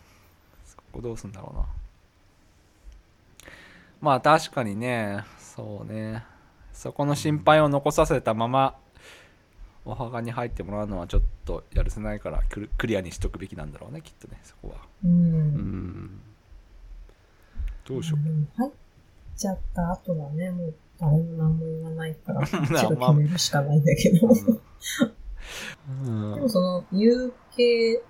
[0.65, 1.67] そこどうすんだろうな。
[4.01, 6.25] まあ確かにね、そうね。
[6.73, 8.77] そこの心配を残させたまま、
[9.87, 14.75] お墓に入ってもらうのはちょっとやるせないからクリクリアにしとくべきなんだろうね、きっとね、そこは。
[15.05, 15.09] う。
[15.09, 16.21] うんん
[17.89, 18.73] どうしよでも入っ
[19.37, 24.29] ちゃった後はね、もう誰も何も言わないから、 まあ一度決めるしかないんだけど。
[24.29, 24.35] う。
[26.35, 28.03] でもその、有形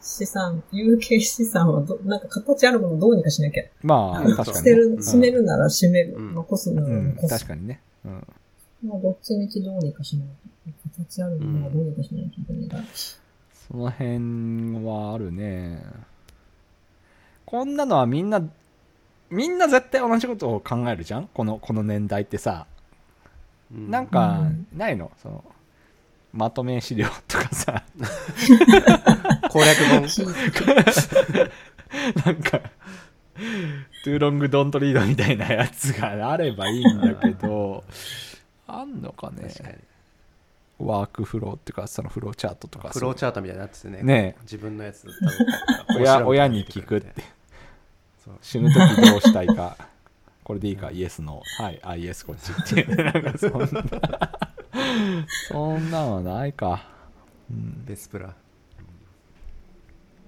[0.00, 3.64] 資産、有形資産はど、なんか形あるものをどうにかしなきゃ。
[3.82, 4.54] まあ確かにね。
[4.54, 6.14] 捨てる、閉めるなら閉める。
[6.14, 7.34] うん残すならうん、残す。
[7.34, 7.80] 確かにね。
[8.04, 8.26] うん
[8.82, 10.34] まあ、どっちみちどうにかしないと。
[11.04, 12.84] 形あるものはどうにかしないといけないから。
[13.68, 15.84] その辺はあるね。
[17.44, 18.42] こんなのはみんな、
[19.28, 21.28] みんな絶対同じことを考えるじゃん？
[21.28, 22.66] この、この年代ってさ。
[23.72, 25.12] うんなんかうん、ないの？
[25.22, 25.44] その、
[26.32, 27.84] まとめ資料とかさ、
[29.50, 30.02] 攻略本。
[32.24, 32.60] なんか、
[34.04, 37.82] トゥーロングドントリードみたいなやつがあればいいんだけど、
[38.68, 39.80] あんのかね。
[40.78, 42.90] ワークフローっていうか、そのフローチャートとか。
[42.90, 44.02] フローチャートみたいになっててね。
[44.02, 44.36] ね。
[44.42, 45.16] 自分のやつだっ
[45.88, 47.22] たら親親に聞くって。
[48.40, 48.78] 死ぬ時
[49.10, 49.76] どうしたいか。
[50.44, 50.90] これでいいか？
[50.90, 52.96] イエスのはいあイエスこっちっていう。
[53.04, 53.66] なんかそんな。
[55.48, 56.84] そんなんはないか、
[57.50, 58.34] うん、ベスプラ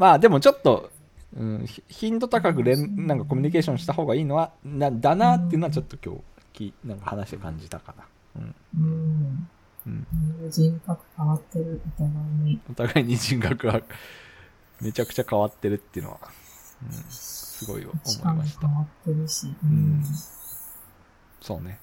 [0.03, 0.91] まあでもちょっと、
[1.39, 6.23] うん、ひ頻度高く連なんかコミュニケーションした方がいいのはなだなっていうのはちょっと今日
[6.53, 8.05] きなんか話で感じたかな、
[8.41, 8.55] うん。
[8.79, 9.49] うん。
[9.87, 12.61] うん、人格変わってる、お互いに。
[12.69, 13.81] お互いに人格は
[14.81, 16.19] めちゃくちゃ変わってるっていうのは、
[16.85, 18.05] うん、すごい思いま
[18.45, 18.67] した。
[18.67, 19.47] 変わってるし。
[19.47, 20.03] ん。
[21.41, 21.79] そうね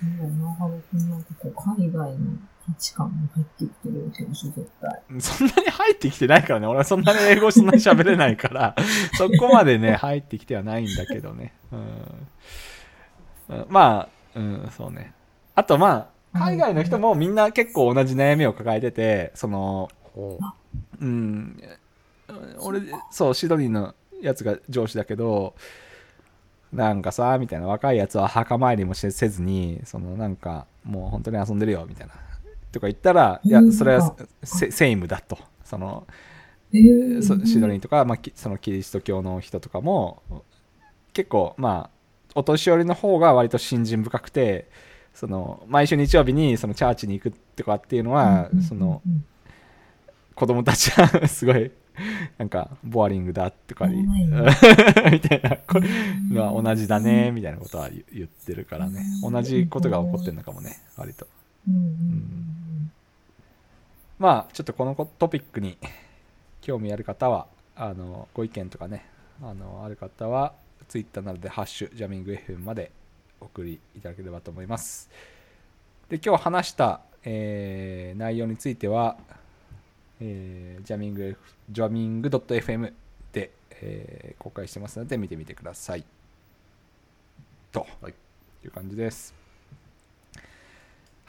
[0.00, 5.02] そうなハロ君なんかこう、海外の価値観も入ってきてるわけでしょ、絶対。
[5.20, 6.66] そんなに入ってきてないからね。
[6.66, 8.74] 俺はそんなに英語そんなに喋れないから、
[9.16, 11.52] そこまでね、入ってきてはないんだけどね。
[11.72, 15.12] うんうん、まあ、うん、そうね。
[15.54, 20.38] あとまあ、海外の人もみんな結構同じ悩みを抱えてて、その、おう
[21.00, 21.60] うん、
[22.58, 25.54] 俺、そう、シドニーのやつが上司だけど、
[26.72, 32.14] なんかさ、みたいな、若いやつは墓参りもせせずに、そのなんか、もう本当に遊んでるよ、みたいな。
[32.72, 35.38] とか言ったら、いやう、んそれはセセイムだと。
[35.64, 36.06] その、
[36.72, 37.22] えー。
[37.22, 40.22] そシドニーとか、まあ、きそのキリスト教の人とかも、
[41.12, 42.00] 結構、まあ、
[42.34, 44.68] お年寄りの方が割と信心深くて、
[45.14, 49.02] その、毎週日曜日にそのチャーチに行くとかっていうのは、その、
[50.34, 51.70] 子供たちは すごい
[52.38, 59.04] なんかボアリングだとか みたいなこれは同じだねみたいなことは言言ってるからね。
[59.22, 61.26] 同じことが起こってるのかもね割と。
[61.68, 61.74] うん。
[61.74, 62.59] うん
[64.20, 65.78] まあちょっとこのトピックに
[66.60, 69.06] 興味ある方はあのご意見とかね
[69.42, 70.52] あのある方は
[70.88, 72.92] Twitter などで「ハッシュジャミング FM」まで
[73.40, 75.08] お送りいただければと思います。
[76.10, 79.16] で今日話した、えー内容については、
[80.20, 81.38] えージャミング
[81.70, 82.92] ジャミング .fm
[83.32, 86.04] で、えー公開してますので見てみてください。
[87.72, 88.12] と、はい。
[88.12, 89.39] い、う感じです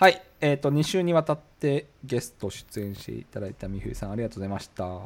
[0.02, 4.84] はい、えっ、と、2週にわたってゲスト出演していただいたみふいさん、ありがとうございました。
[4.84, 5.00] あ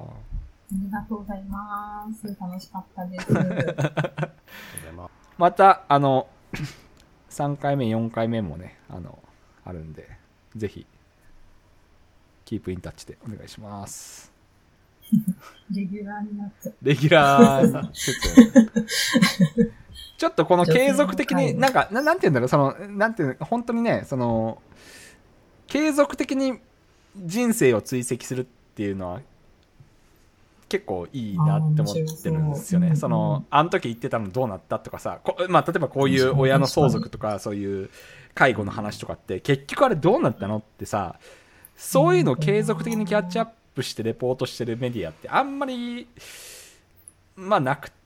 [0.71, 2.25] りがとうございます。
[2.39, 3.27] 楽しかったです。
[5.37, 6.29] また、あの、
[7.29, 9.19] 3回目、4回目もね、あの、
[9.65, 10.17] あるんで、
[10.55, 10.87] ぜひ、
[12.45, 14.31] キープインタッチでお願いします。
[15.71, 16.75] レギュラーになっちゃう。
[16.81, 19.71] レギュラーにちょっと
[20.17, 24.61] ちょっとこの継続的に、なんか、ななんて言うんだろう、その、なんていうの、本当にね、その、
[25.67, 26.59] 継続的に
[27.15, 28.45] 人生を追跡するっ
[28.75, 29.21] ていうのは、
[30.69, 32.87] 結構いいなって思ってるんですよね。
[32.89, 37.89] うんその、あの時言ってたのどうなったとかさ、こまあ、例えばこういう親の相続とか、そういう
[38.33, 41.19] 介護の話とかって、結局あれどうなったのってさ、
[41.75, 46.07] そういうのを継続的にキャッチアップしてレポートしてるメディアってあんまり
[47.35, 48.04] まあなくて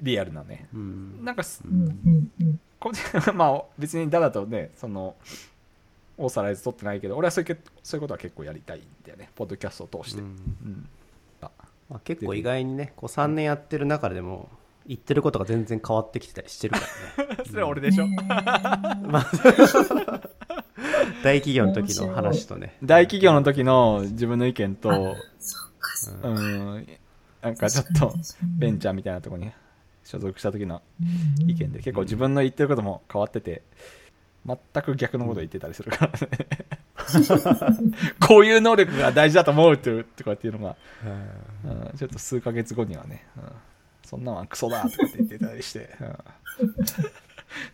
[0.00, 0.68] リアルなね。
[0.74, 1.24] うん。
[1.24, 2.60] なんかすうんうんうん。
[2.78, 2.92] こ
[3.34, 5.16] まあ別にだだとねその
[6.18, 9.30] オーサライズ取ってないけど俺はそういうけそういうことは結構やりたいんだよね。
[9.34, 10.88] ポッドキャストを通して、ううん。
[11.40, 14.48] まあ、結構意外にねこう3年やってる中でも
[14.86, 16.80] 言ってることが全然変わってきてたりしてるか
[17.18, 17.44] らね。
[17.48, 18.24] それは俺でしょ、ねえ
[19.06, 19.30] まあ
[21.22, 22.76] 大企業の時の話とね。
[22.82, 26.28] 大企業の時の自分の意見とそうか、そうか。
[26.28, 26.32] う
[26.78, 26.86] ん
[27.44, 28.14] なんかちょっと
[28.58, 29.52] ベンチャーみたいなところに
[30.02, 33.62] 所属した時のー意見で結構自分の言ってることも変わってて
[34.46, 36.18] 全く逆のこと言ってたりするからね。
[38.26, 40.76] こういう能力が大事だと思うっていうとかっていうのが、
[41.64, 43.42] うん、ちょっと数ヶ月後にはね、うん、
[44.04, 46.74] そんなんはクソだとかって言ってたりして、うん、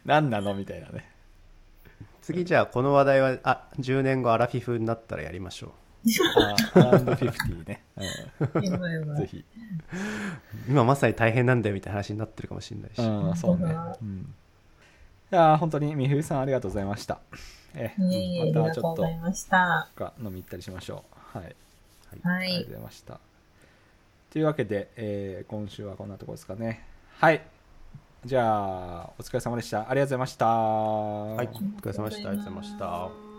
[0.05, 1.09] 何なのみたいなね。
[2.23, 5.71] 次じゃあこの話題はあ10年後アラフィフになったらやりましょう
[6.75, 7.83] あアラウンド50ね、
[8.63, 9.19] やばいやうん、ばい。
[9.19, 9.45] ぜひ、
[10.69, 14.35] 今まさに大変なんだよみたいな話になってるかもしれないし、うん、そうね、うん、
[15.33, 17.19] いやー本当にみふいさんありがとうございました
[17.75, 19.89] えいえいえ、ありがとうございました。
[19.95, 21.55] か飲み行ったりしましょうはい
[22.25, 22.73] はいありがとうご。
[22.75, 23.21] ざいました。
[24.33, 26.85] というわけで、えー今週はこんなところですかね。
[27.19, 27.41] はい。
[28.25, 29.79] じゃあ、お疲れ様でした。
[29.81, 30.47] ありがとうございました。
[30.47, 33.30] はいお疲れ様でしたありがとうございました